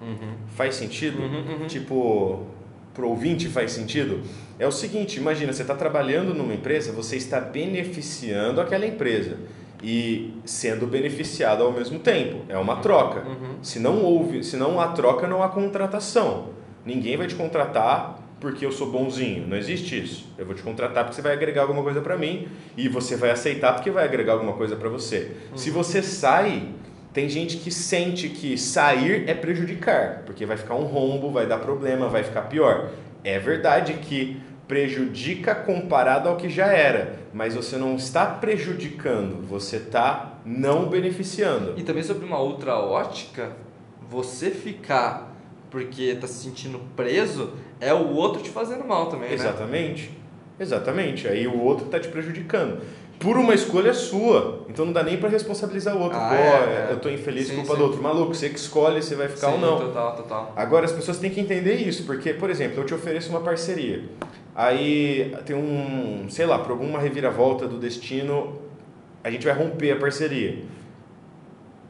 Uhum. 0.00 0.36
Faz 0.54 0.76
sentido? 0.76 1.20
Uhum, 1.20 1.60
uhum. 1.62 1.66
Tipo, 1.66 2.46
pro 2.94 3.08
ouvinte 3.08 3.48
faz 3.48 3.72
sentido? 3.72 4.22
É 4.60 4.66
o 4.68 4.72
seguinte, 4.72 5.18
imagina, 5.18 5.52
você 5.52 5.62
está 5.62 5.74
trabalhando 5.74 6.32
numa 6.32 6.54
empresa, 6.54 6.92
você 6.92 7.16
está 7.16 7.40
beneficiando 7.40 8.60
aquela 8.60 8.86
empresa 8.86 9.36
e 9.82 10.34
sendo 10.44 10.86
beneficiado 10.86 11.62
ao 11.62 11.72
mesmo 11.72 11.98
tempo. 11.98 12.44
É 12.48 12.56
uma 12.56 12.76
troca. 12.76 13.20
Uhum. 13.28 13.56
Se 13.62 13.78
não 13.78 14.02
houve, 14.02 14.42
se 14.42 14.56
não 14.56 14.80
há 14.80 14.88
troca, 14.88 15.26
não 15.26 15.42
há 15.42 15.48
contratação. 15.48 16.50
Ninguém 16.84 17.16
vai 17.16 17.26
te 17.26 17.34
contratar 17.34 18.22
porque 18.40 18.64
eu 18.64 18.72
sou 18.72 18.90
bonzinho. 18.90 19.46
Não 19.46 19.56
existe 19.56 20.02
isso. 20.02 20.26
Eu 20.38 20.46
vou 20.46 20.54
te 20.54 20.62
contratar 20.62 21.04
porque 21.04 21.16
você 21.16 21.22
vai 21.22 21.32
agregar 21.32 21.62
alguma 21.62 21.82
coisa 21.82 22.00
para 22.00 22.16
mim 22.16 22.48
e 22.76 22.88
você 22.88 23.16
vai 23.16 23.30
aceitar 23.30 23.74
porque 23.74 23.90
vai 23.90 24.04
agregar 24.04 24.34
alguma 24.34 24.52
coisa 24.52 24.76
para 24.76 24.88
você. 24.88 25.32
Se 25.54 25.70
você 25.70 26.02
sai, 26.02 26.68
tem 27.12 27.28
gente 27.28 27.56
que 27.56 27.70
sente 27.70 28.28
que 28.28 28.58
sair 28.58 29.28
é 29.28 29.34
prejudicar, 29.34 30.22
porque 30.26 30.44
vai 30.44 30.56
ficar 30.56 30.74
um 30.74 30.84
rombo, 30.84 31.30
vai 31.30 31.46
dar 31.46 31.58
problema, 31.58 32.08
vai 32.08 32.22
ficar 32.22 32.42
pior. 32.42 32.90
É 33.24 33.38
verdade 33.38 33.94
que 33.94 34.40
prejudica 34.66 35.54
comparado 35.54 36.28
ao 36.28 36.36
que 36.36 36.48
já 36.48 36.66
era, 36.66 37.20
mas 37.32 37.54
você 37.54 37.76
não 37.76 37.96
está 37.96 38.26
prejudicando, 38.26 39.46
você 39.46 39.76
está 39.76 40.40
não 40.44 40.88
beneficiando. 40.88 41.74
E 41.76 41.82
também 41.82 42.02
sobre 42.02 42.24
uma 42.24 42.38
outra 42.38 42.76
ótica, 42.76 43.52
você 44.08 44.50
ficar 44.50 45.34
porque 45.70 46.04
está 46.04 46.26
se 46.26 46.44
sentindo 46.44 46.80
preso 46.96 47.52
é 47.80 47.92
o 47.92 48.14
outro 48.14 48.42
te 48.42 48.50
fazendo 48.50 48.84
mal 48.84 49.06
também, 49.06 49.28
né? 49.28 49.34
Exatamente. 49.34 50.10
Exatamente. 50.58 51.28
Aí 51.28 51.46
o 51.46 51.60
outro 51.60 51.86
está 51.86 52.00
te 52.00 52.08
prejudicando. 52.08 52.80
Por 53.18 53.36
uma 53.36 53.54
escolha 53.54 53.92
sua. 53.94 54.64
Então 54.68 54.84
não 54.86 54.92
dá 54.92 55.02
nem 55.02 55.16
para 55.16 55.28
responsabilizar 55.28 55.96
o 55.96 56.02
outro. 56.02 56.18
Ah, 56.18 56.28
Pô, 56.28 56.34
é, 56.34 56.88
é. 56.88 56.88
eu 56.92 56.98
tô 56.98 57.08
infeliz 57.08 57.48
Sim, 57.48 57.56
culpa 57.56 57.72
sim. 57.72 57.78
do 57.78 57.84
outro. 57.84 58.02
Maluco, 58.02 58.34
você 58.34 58.48
que 58.48 58.58
escolhe 58.58 59.02
se 59.02 59.14
vai 59.14 59.28
ficar 59.28 59.48
Sim, 59.48 59.54
ou 59.54 59.60
não. 59.60 59.78
total, 59.78 60.16
total. 60.16 60.52
Agora 60.56 60.84
as 60.84 60.92
pessoas 60.92 61.18
têm 61.18 61.30
que 61.30 61.40
entender 61.40 61.74
isso, 61.74 62.04
porque, 62.04 62.32
por 62.32 62.50
exemplo, 62.50 62.80
eu 62.80 62.86
te 62.86 62.94
ofereço 62.94 63.30
uma 63.30 63.40
parceria. 63.40 64.04
Aí 64.56 65.36
tem 65.44 65.54
um, 65.54 66.30
sei 66.30 66.46
lá, 66.46 66.58
por 66.58 66.70
alguma 66.70 66.98
reviravolta 66.98 67.68
do 67.68 67.78
destino, 67.78 68.58
a 69.22 69.30
gente 69.30 69.44
vai 69.44 69.54
romper 69.54 69.92
a 69.92 69.96
parceria. 69.96 70.64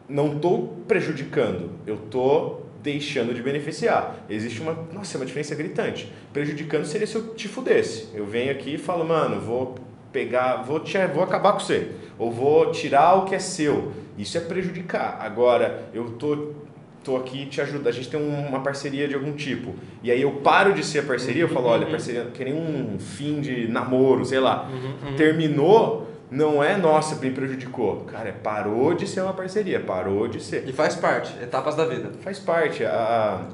Não 0.09 0.35
estou 0.35 0.77
prejudicando, 0.89 1.71
eu 1.87 1.95
estou 1.95 2.67
deixando 2.83 3.33
de 3.33 3.41
beneficiar. 3.41 4.17
Existe 4.29 4.61
uma, 4.61 4.73
nossa, 4.93 5.17
é 5.17 5.21
uma 5.21 5.27
diferença 5.27 5.55
gritante. 5.55 6.13
Prejudicando 6.33 6.85
seria 6.85 7.07
se 7.07 7.15
eu 7.15 7.35
te 7.35 7.47
fudesse. 7.47 8.09
Eu 8.13 8.27
venho 8.27 8.51
aqui 8.51 8.75
e 8.75 8.79
falo, 8.79 9.05
mano, 9.05 9.41
vou 9.41 9.77
pegar, 10.11 10.63
vou 10.63 10.81
te, 10.81 10.99
vou 11.07 11.23
acabar 11.23 11.53
com 11.53 11.61
você, 11.61 11.93
ou 12.19 12.33
vou 12.33 12.73
tirar 12.73 13.15
o 13.15 13.27
que 13.27 13.35
é 13.37 13.39
seu. 13.39 13.93
Isso 14.19 14.37
é 14.37 14.41
prejudicar. 14.41 15.19
Agora, 15.21 15.89
eu 15.95 16.13
tô 16.13 16.53
tô 17.07 17.17
aqui 17.17 17.47
te 17.47 17.61
ajudando, 17.61 17.87
a 17.87 17.93
gente 17.93 18.09
tem 18.11 18.21
um- 18.21 18.49
uma 18.49 18.61
parceria 18.61 19.07
de 19.09 19.15
algum 19.15 19.33
tipo. 19.33 19.75
E 20.03 20.11
aí 20.11 20.21
eu 20.21 20.33
paro 20.43 20.75
de 20.75 20.85
ser 20.85 21.07
parceria, 21.07 21.43
eu 21.43 21.49
falo, 21.49 21.69
olha, 21.69 21.87
parceria, 21.87 22.25
que 22.35 22.45
nem 22.45 22.53
um 22.53 22.99
fim 22.99 23.41
de 23.41 23.69
namoro, 23.69 24.25
sei 24.25 24.41
lá. 24.41 24.69
Terminou, 25.17 26.11
não 26.31 26.63
é 26.63 26.77
nossa, 26.77 27.15
me 27.17 27.31
prejudicou. 27.31 28.01
Cara, 28.07 28.33
parou 28.43 28.93
de 28.95 29.07
ser 29.07 29.21
uma 29.21 29.33
parceria, 29.33 29.81
parou 29.81 30.27
de 30.29 30.43
ser. 30.43 30.65
E 30.69 30.73
faz 30.73 30.95
parte, 30.97 31.33
etapas 31.43 31.75
da 31.77 31.85
vida. 31.87 32.11
Faz 32.21 32.39
parte. 32.39 32.85
A- 32.85 33.47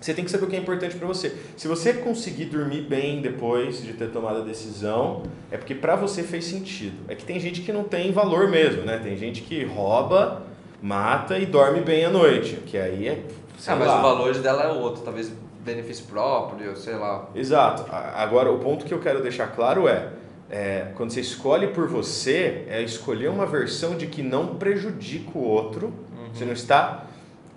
você 0.00 0.14
tem 0.14 0.24
que 0.24 0.30
saber 0.30 0.44
o 0.44 0.48
que 0.48 0.54
é 0.54 0.58
importante 0.60 0.94
para 0.96 1.08
você. 1.08 1.34
Se 1.56 1.66
você 1.66 1.92
conseguir 1.92 2.44
dormir 2.46 2.82
bem 2.82 3.20
depois 3.20 3.82
de 3.82 3.92
ter 3.94 4.08
tomado 4.10 4.38
a 4.38 4.44
decisão, 4.44 5.24
é 5.50 5.56
porque 5.56 5.74
para 5.74 5.96
você 5.96 6.22
fez 6.22 6.44
sentido. 6.44 6.96
É 7.08 7.14
que 7.16 7.24
tem 7.24 7.40
gente 7.40 7.62
que 7.62 7.72
não 7.72 7.82
tem 7.84 8.12
valor 8.12 8.48
mesmo, 8.48 8.82
né? 8.82 8.98
Tem 9.02 9.16
gente 9.16 9.42
que 9.42 9.64
rouba, 9.64 10.42
mata 10.82 11.38
e 11.38 11.46
dorme 11.46 11.80
bem 11.80 12.04
à 12.04 12.10
noite. 12.10 12.56
Que 12.66 12.78
aí 12.78 13.08
é. 13.08 13.22
sei 13.58 13.74
Ah, 13.74 13.76
mas 13.76 13.88
lá. 13.88 13.98
o 13.98 14.02
valor 14.02 14.34
dela 14.38 14.62
é 14.64 14.68
outro, 14.68 15.02
talvez 15.02 15.32
benefício 15.64 16.04
próprio, 16.06 16.76
sei 16.76 16.94
lá. 16.94 17.28
Exato. 17.34 17.84
Agora, 17.90 18.50
o 18.50 18.58
ponto 18.58 18.84
que 18.84 18.94
eu 18.94 19.00
quero 19.00 19.22
deixar 19.22 19.48
claro 19.48 19.86
é, 19.88 20.08
é, 20.50 20.86
quando 20.94 21.10
você 21.10 21.20
escolhe 21.20 21.68
por 21.68 21.86
você, 21.88 22.64
é 22.68 22.80
escolher 22.82 23.28
uma 23.28 23.44
versão 23.44 23.96
de 23.96 24.06
que 24.06 24.22
não 24.22 24.54
prejudica 24.56 25.36
o 25.36 25.42
outro. 25.42 25.92
Você 26.32 26.44
não 26.44 26.52
está 26.52 27.04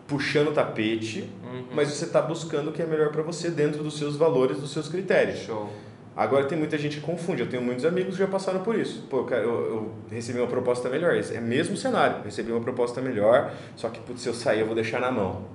puxando 0.08 0.50
o 0.50 0.52
tapete, 0.52 1.30
mas 1.74 1.90
você 1.90 2.06
está 2.06 2.22
buscando 2.22 2.70
o 2.70 2.74
que 2.74 2.82
é 2.82 2.86
melhor 2.86 3.12
para 3.12 3.22
você 3.22 3.50
dentro 3.50 3.82
dos 3.84 3.98
seus 3.98 4.16
valores, 4.18 4.60
dos 4.60 4.72
seus 4.74 4.90
critérios. 4.90 5.40
Show. 5.40 5.70
Agora 6.16 6.46
tem 6.46 6.58
muita 6.58 6.78
gente 6.78 7.00
que 7.00 7.02
confunde. 7.02 7.42
Eu 7.42 7.50
tenho 7.50 7.64
muitos 7.64 7.86
amigos 7.86 8.16
que 8.16 8.20
já 8.20 8.28
passaram 8.28 8.62
por 8.62 8.78
isso. 8.78 9.08
Pô, 9.10 9.26
eu, 9.30 9.38
eu 9.38 9.92
recebi 10.10 10.40
uma 10.40 10.48
proposta 10.48 10.90
melhor. 10.90 11.16
É 11.16 11.40
o 11.40 11.42
mesmo 11.42 11.78
cenário. 11.78 12.24
Recebi 12.24 12.52
uma 12.52 12.62
proposta 12.62 13.02
melhor, 13.02 13.54
só 13.76 13.90
que 13.90 14.00
putz, 14.02 14.22
se 14.22 14.28
eu 14.28 14.34
sair 14.34 14.60
eu 14.60 14.66
vou 14.66 14.76
deixar 14.76 15.00
na 15.00 15.12
mão. 15.12 15.46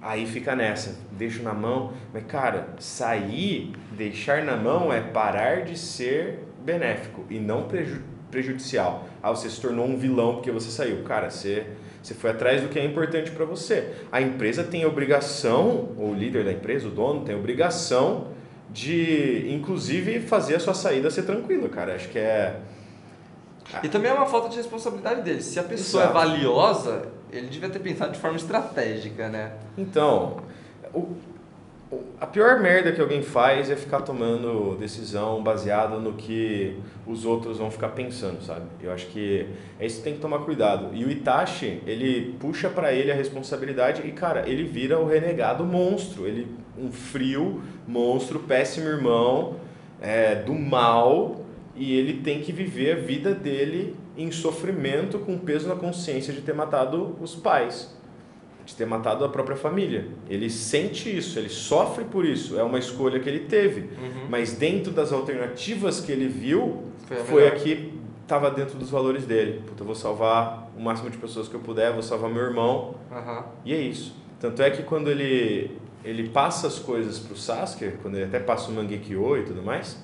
Aí 0.00 0.26
fica 0.26 0.56
nessa, 0.56 0.98
deixo 1.12 1.44
na 1.44 1.54
mão. 1.54 1.92
Mas 2.12 2.24
cara, 2.24 2.74
sair, 2.80 3.72
deixar 3.92 4.44
na 4.44 4.56
mão 4.56 4.92
é 4.92 5.00
parar 5.00 5.62
de 5.62 5.78
ser 5.78 6.40
benéfico 6.64 7.24
e 7.30 7.38
não 7.38 7.64
preju 7.64 8.02
prejudicial. 8.32 9.06
Ah, 9.22 9.30
você 9.30 9.50
se 9.50 9.60
tornou 9.60 9.86
um 9.86 9.96
vilão 9.96 10.36
porque 10.36 10.50
você 10.50 10.70
saiu. 10.70 11.04
Cara, 11.04 11.30
você, 11.30 11.66
você 12.02 12.14
foi 12.14 12.30
atrás 12.30 12.62
do 12.62 12.68
que 12.68 12.78
é 12.78 12.84
importante 12.84 13.30
para 13.30 13.44
você. 13.44 13.92
A 14.10 14.22
empresa 14.22 14.64
tem 14.64 14.86
obrigação, 14.86 15.90
o 15.98 16.14
líder 16.14 16.42
da 16.42 16.50
empresa, 16.50 16.88
o 16.88 16.90
dono, 16.90 17.26
tem 17.26 17.36
obrigação 17.36 18.28
de, 18.72 19.52
inclusive, 19.52 20.20
fazer 20.20 20.56
a 20.56 20.60
sua 20.60 20.74
saída 20.74 21.10
ser 21.10 21.22
tranquila, 21.22 21.68
cara. 21.68 21.94
Acho 21.94 22.08
que 22.08 22.18
é. 22.18 22.56
E 23.82 23.88
também 23.88 24.10
é 24.10 24.14
uma 24.14 24.26
falta 24.26 24.48
de 24.48 24.56
responsabilidade 24.56 25.22
dele. 25.22 25.42
Se 25.42 25.58
a 25.58 25.62
pessoa 25.62 26.04
Exato. 26.04 26.18
é 26.18 26.20
valiosa, 26.20 27.02
ele 27.30 27.46
devia 27.48 27.68
ter 27.70 27.78
pensado 27.78 28.12
de 28.12 28.18
forma 28.18 28.36
estratégica, 28.36 29.28
né? 29.28 29.52
Então, 29.78 30.38
o- 30.92 30.98
o- 30.98 31.16
a 32.20 32.26
pior 32.26 32.60
merda 32.60 32.92
que 32.92 33.00
alguém 33.00 33.22
faz 33.22 33.70
é 33.70 33.76
ficar 33.76 34.00
tomando 34.00 34.76
decisão 34.76 35.42
baseada 35.42 35.98
no 35.98 36.14
que 36.14 36.76
os 37.06 37.24
outros 37.24 37.58
vão 37.58 37.70
ficar 37.70 37.88
pensando, 37.88 38.42
sabe? 38.42 38.64
Eu 38.80 38.92
acho 38.92 39.06
que 39.08 39.46
é 39.78 39.84
isso 39.84 39.98
que 39.98 40.04
tem 40.04 40.14
que 40.14 40.20
tomar 40.20 40.38
cuidado. 40.40 40.90
E 40.94 41.04
o 41.04 41.10
Itachi, 41.10 41.82
ele 41.86 42.34
puxa 42.40 42.70
pra 42.70 42.92
ele 42.92 43.10
a 43.10 43.14
responsabilidade 43.14 44.02
e, 44.06 44.12
cara, 44.12 44.48
ele 44.48 44.64
vira 44.64 44.98
o 44.98 45.06
renegado 45.06 45.64
monstro. 45.64 46.26
Ele, 46.26 46.46
um 46.78 46.90
frio 46.90 47.60
monstro, 47.86 48.40
péssimo 48.40 48.88
irmão, 48.88 49.56
é, 50.00 50.34
do 50.34 50.54
mal, 50.54 51.44
e 51.76 51.96
ele 51.98 52.22
tem 52.22 52.40
que 52.40 52.52
viver 52.52 52.92
a 52.92 53.00
vida 53.00 53.34
dele 53.34 53.96
em 54.16 54.30
sofrimento, 54.30 55.18
com 55.18 55.36
peso 55.38 55.68
na 55.68 55.74
consciência 55.74 56.32
de 56.32 56.40
ter 56.40 56.54
matado 56.54 57.16
os 57.20 57.34
pais 57.34 58.00
de 58.64 58.74
ter 58.76 58.86
matado 58.86 59.24
a 59.24 59.28
própria 59.28 59.56
família. 59.56 60.08
Ele 60.28 60.48
sente 60.48 61.14
isso, 61.14 61.38
ele 61.38 61.48
sofre 61.48 62.04
por 62.04 62.24
isso, 62.24 62.58
é 62.58 62.62
uma 62.62 62.78
escolha 62.78 63.18
que 63.20 63.28
ele 63.28 63.40
teve. 63.40 63.90
Mas 64.28 64.52
dentro 64.52 64.92
das 64.92 65.12
alternativas 65.12 66.00
que 66.00 66.12
ele 66.12 66.28
viu, 66.28 66.84
Foi 67.06 67.16
a 67.20 67.24
foi 67.24 67.48
a 67.48 67.50
que 67.52 67.92
estava 68.22 68.50
dentro 68.50 68.78
dos 68.78 68.88
valores 68.90 69.26
dele. 69.26 69.62
Puta, 69.66 69.82
eu 69.82 69.86
vou 69.86 69.94
salvar 69.96 70.70
o 70.76 70.80
máximo 70.80 71.10
de 71.10 71.18
pessoas 71.18 71.48
que 71.48 71.54
eu 71.54 71.60
puder, 71.60 71.92
vou 71.92 72.02
salvar 72.02 72.30
meu 72.30 72.42
irmão, 72.42 72.94
Aham. 73.10 73.44
e 73.64 73.74
é 73.74 73.80
isso. 73.80 74.14
Tanto 74.40 74.62
é 74.62 74.70
que 74.70 74.82
quando 74.84 75.10
ele, 75.10 75.76
ele 76.04 76.28
passa 76.30 76.66
as 76.66 76.78
coisas 76.78 77.18
pro 77.18 77.36
Sasuke, 77.36 77.92
quando 78.00 78.14
ele 78.14 78.24
até 78.24 78.38
passa 78.38 78.70
o 78.70 78.74
Mangekyo 78.74 79.36
e 79.38 79.42
tudo 79.42 79.62
mais, 79.62 79.98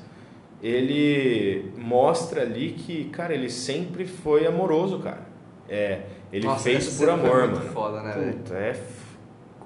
ele 0.63 1.71
mostra 1.77 2.43
ali 2.43 2.73
que, 2.73 3.05
cara, 3.05 3.33
ele 3.35 3.49
sempre 3.49 4.05
foi 4.05 4.47
amoroso, 4.47 4.99
cara. 4.99 5.27
É, 5.69 6.01
ele 6.33 6.47
Nossa, 6.47 6.65
fez 6.65 6.97
por 6.97 7.09
amor, 7.11 7.41
muito 7.49 7.59
mano. 7.59 7.71
foda, 7.73 8.03
né? 8.03 8.13
Puta, 8.13 8.55
é... 8.55 8.71
f- 8.71 9.09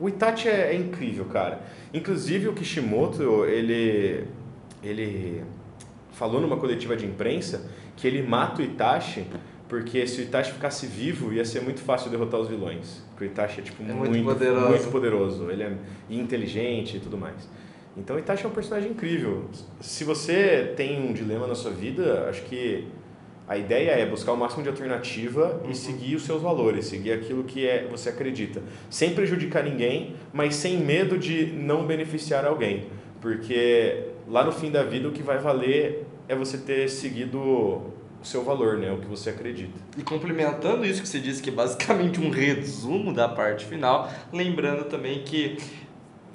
O 0.00 0.08
Itachi 0.08 0.48
é, 0.48 0.72
é 0.72 0.74
incrível, 0.74 1.24
cara. 1.26 1.60
Inclusive 1.94 2.48
o 2.48 2.52
Kishimoto, 2.52 3.44
ele, 3.44 4.24
ele 4.82 5.42
falou 6.12 6.40
numa 6.40 6.56
coletiva 6.56 6.96
de 6.96 7.06
imprensa 7.06 7.70
que 7.96 8.06
ele 8.06 8.22
mata 8.22 8.60
o 8.62 8.64
Itachi 8.64 9.24
porque 9.68 10.06
se 10.06 10.20
o 10.20 10.24
Itachi 10.24 10.52
ficasse 10.52 10.86
vivo 10.86 11.32
ia 11.32 11.44
ser 11.44 11.62
muito 11.62 11.80
fácil 11.80 12.10
derrotar 12.10 12.40
os 12.40 12.48
vilões. 12.48 13.02
Porque 13.10 13.24
o 13.24 13.26
Itachi 13.26 13.60
é 13.60 13.62
tipo 13.62 13.82
É 13.82 13.86
muito, 13.86 14.10
muito 14.10 14.24
poderoso. 14.24 14.68
muito 14.68 14.88
poderoso. 14.90 15.50
Ele 15.50 15.62
é 15.62 15.72
inteligente 16.10 16.96
e 16.96 17.00
tudo 17.00 17.16
mais. 17.16 17.48
Então 17.96 18.16
o 18.16 18.18
Itachi 18.18 18.44
é 18.44 18.48
um 18.48 18.52
personagem 18.52 18.90
incrível. 18.90 19.44
Se 19.80 20.02
você 20.04 20.72
tem 20.76 21.00
um 21.08 21.12
dilema 21.12 21.46
na 21.46 21.54
sua 21.54 21.70
vida, 21.70 22.26
acho 22.28 22.42
que 22.42 22.86
a 23.52 23.58
ideia 23.58 23.90
é 23.90 24.06
buscar 24.06 24.32
o 24.32 24.36
máximo 24.36 24.62
de 24.62 24.68
alternativa 24.70 25.60
Uhum. 25.64 25.70
e 25.70 25.74
seguir 25.74 26.14
os 26.16 26.22
seus 26.24 26.40
valores, 26.42 26.86
seguir 26.86 27.12
aquilo 27.12 27.44
que 27.44 27.66
é, 27.66 27.86
você 27.90 28.08
acredita, 28.08 28.62
sem 28.88 29.14
prejudicar 29.14 29.62
ninguém, 29.62 30.14
mas 30.32 30.54
sem 30.54 30.78
medo 30.78 31.18
de 31.18 31.46
não 31.46 31.86
beneficiar 31.86 32.44
alguém, 32.46 32.86
porque 33.20 34.04
lá 34.26 34.42
no 34.44 34.52
fim 34.52 34.70
da 34.70 34.82
vida 34.82 35.08
o 35.08 35.12
que 35.12 35.22
vai 35.22 35.38
valer 35.38 36.06
é 36.28 36.34
você 36.34 36.56
ter 36.56 36.88
seguido 36.88 37.38
o 37.38 37.92
seu 38.22 38.42
valor, 38.44 38.78
né? 38.78 38.90
O 38.92 38.98
que 38.98 39.06
você 39.06 39.30
acredita. 39.30 39.78
E 39.98 40.02
complementando 40.02 40.86
isso 40.86 41.02
que 41.02 41.08
você 41.08 41.18
disse, 41.20 41.42
que 41.42 41.50
é 41.50 41.52
basicamente 41.52 42.20
um 42.20 42.30
resumo 42.30 43.12
da 43.12 43.28
parte 43.28 43.66
final, 43.66 44.10
lembrando 44.32 44.84
também 44.84 45.22
que 45.24 45.56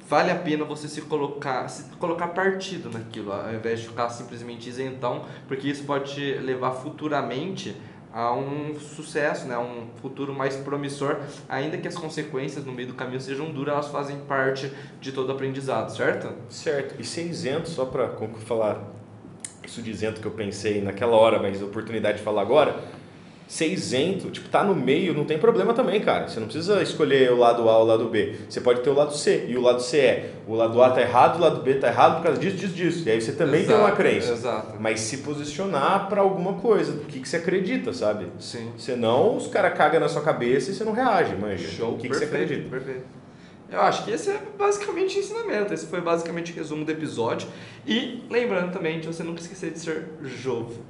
vale 0.08 0.32
a 0.32 0.36
pena 0.36 0.64
você 0.64 0.88
se 0.88 1.02
colocar, 1.02 1.68
se 1.68 1.84
colocar 1.98 2.30
partido 2.30 2.90
naquilo, 2.90 3.32
ao 3.32 3.54
invés 3.54 3.82
de 3.82 3.88
ficar 3.88 4.10
simplesmente 4.10 4.70
isentão, 4.70 5.26
porque 5.48 5.68
isso 5.68 5.84
pode 5.84 6.14
te 6.14 6.34
levar 6.40 6.72
futuramente 6.72 7.76
a 8.14 8.34
um 8.34 8.74
sucesso, 8.80 9.48
né, 9.48 9.56
a 9.56 9.60
um 9.60 9.90
futuro 10.02 10.34
mais 10.34 10.56
promissor, 10.56 11.18
ainda 11.48 11.78
que 11.78 11.88
as 11.88 11.96
consequências 11.96 12.66
no 12.66 12.72
meio 12.72 12.88
do 12.88 12.94
caminho 12.94 13.20
sejam 13.20 13.52
duras, 13.52 13.74
elas 13.74 13.88
fazem 13.90 14.18
parte 14.22 14.72
de 15.00 15.12
todo 15.12 15.32
aprendizado, 15.32 15.96
certo? 15.96 16.34
Certo. 16.50 17.00
E 17.00 17.04
ser 17.04 17.28
isento, 17.28 17.70
só 17.70 17.86
para 17.86 18.10
falar 18.46 18.82
isso 19.64 19.82
de 19.82 19.92
isento 19.92 20.22
que 20.22 20.26
eu 20.26 20.32
pensei 20.32 20.82
naquela 20.82 21.16
hora, 21.18 21.40
mas 21.40 21.62
oportunidade 21.62 22.20
de 22.20 22.24
falar 22.24 22.42
agora, 22.42 22.80
ser 23.48 23.68
isento, 23.68 24.30
tipo, 24.30 24.50
tá 24.50 24.62
no 24.62 24.76
meio, 24.76 25.14
não 25.14 25.24
tem 25.24 25.38
problema 25.40 25.74
também, 25.74 26.02
cara. 26.02 26.28
Você 26.28 26.40
não 26.40 26.48
precisa 26.48 26.82
escolher 26.82 27.32
o 27.32 27.38
lado 27.38 27.68
A 27.70 27.78
ou 27.78 27.86
o 27.86 27.88
lado 27.88 28.10
B. 28.10 28.36
Você 28.50 28.60
pode 28.60 28.82
ter 28.82 28.90
o 28.90 28.94
lado 28.94 29.16
C, 29.16 29.46
e 29.48 29.56
o 29.58 29.62
lado 29.62 29.82
C 29.82 29.98
é 30.00 30.32
o 30.46 30.54
lado 30.54 30.82
A 30.84 30.90
tá 30.90 31.02
errado, 31.02 31.38
o 31.38 31.42
lado 31.42 31.62
B 31.62 31.76
tá 31.76 31.88
errado 31.88 32.18
por 32.18 32.24
causa 32.24 32.40
disso, 32.40 32.58
disso, 32.58 32.74
disso. 32.74 33.04
E 33.08 33.12
aí 33.12 33.22
você 33.22 33.32
também 33.32 33.62
Exato, 33.62 33.80
tem 33.80 33.88
uma 33.88 33.96
crença. 33.96 34.34
exato. 34.34 34.76
Mas 34.80 35.00
se 35.00 35.20
posicionar 35.20 36.10
para 36.10 36.20
alguma 36.22 36.54
coisa, 36.54 36.92
do 36.92 37.06
que, 37.06 37.22
que 37.22 37.28
você 37.30 37.38
acredita, 37.38 37.94
sabe? 37.94 38.28
Sim. 38.38 38.72
Senão 38.78 39.38
os 39.38 39.48
caras 39.48 39.78
cagam 39.78 40.02
na 40.02 40.10
sua 40.10 40.22
cabeça 40.22 40.70
e 40.72 40.74
você 40.74 40.84
não 40.84 40.92
reage, 40.92 41.34
manja. 41.36 41.68
Show, 41.70 41.94
o 41.94 41.98
que, 41.98 42.04
que 42.04 42.10
perfeito, 42.10 42.30
você 42.30 42.44
acredita? 42.44 42.70
Perfeito. 42.70 43.18
Eu 43.70 43.82
acho 43.82 44.06
que 44.06 44.12
esse 44.12 44.30
é 44.30 44.42
basicamente 44.58 45.18
o 45.18 45.20
ensinamento. 45.20 45.74
Esse 45.74 45.86
foi 45.88 46.00
basicamente 46.00 46.54
o 46.54 46.56
resumo 46.56 46.86
do 46.86 46.92
episódio. 46.92 47.48
E 47.86 48.24
lembrando 48.30 48.72
também 48.72 49.00
de 49.00 49.08
você 49.08 49.24
nunca 49.24 49.42
esquecer 49.42 49.72
de 49.72 49.80
ser 49.80 50.06
jovo. 50.24 50.82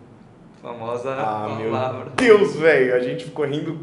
Famosa 0.67 1.13
Ah, 1.13 1.56
meu 1.58 1.71
palavra. 1.71 2.12
Deus, 2.17 2.56
velho. 2.58 2.93
A 2.95 2.99
gente 2.99 3.23
ficou 3.25 3.45
rindo 3.45 3.80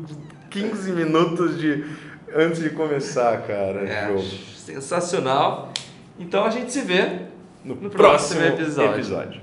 15 0.51 0.93
minutos 0.93 1.59
de 1.59 1.83
antes 2.35 2.61
de 2.61 2.71
começar, 2.71 3.41
cara. 3.47 3.89
É, 3.89 4.09
jogo. 4.09 4.21
sensacional. 4.21 5.73
Então 6.19 6.45
a 6.45 6.51
gente 6.51 6.71
se 6.71 6.83
vê 6.83 7.21
No, 7.65 7.75
No 7.77 7.89
próximo 7.89 8.43
episódio. 8.43 8.93
episódio. 8.97 9.41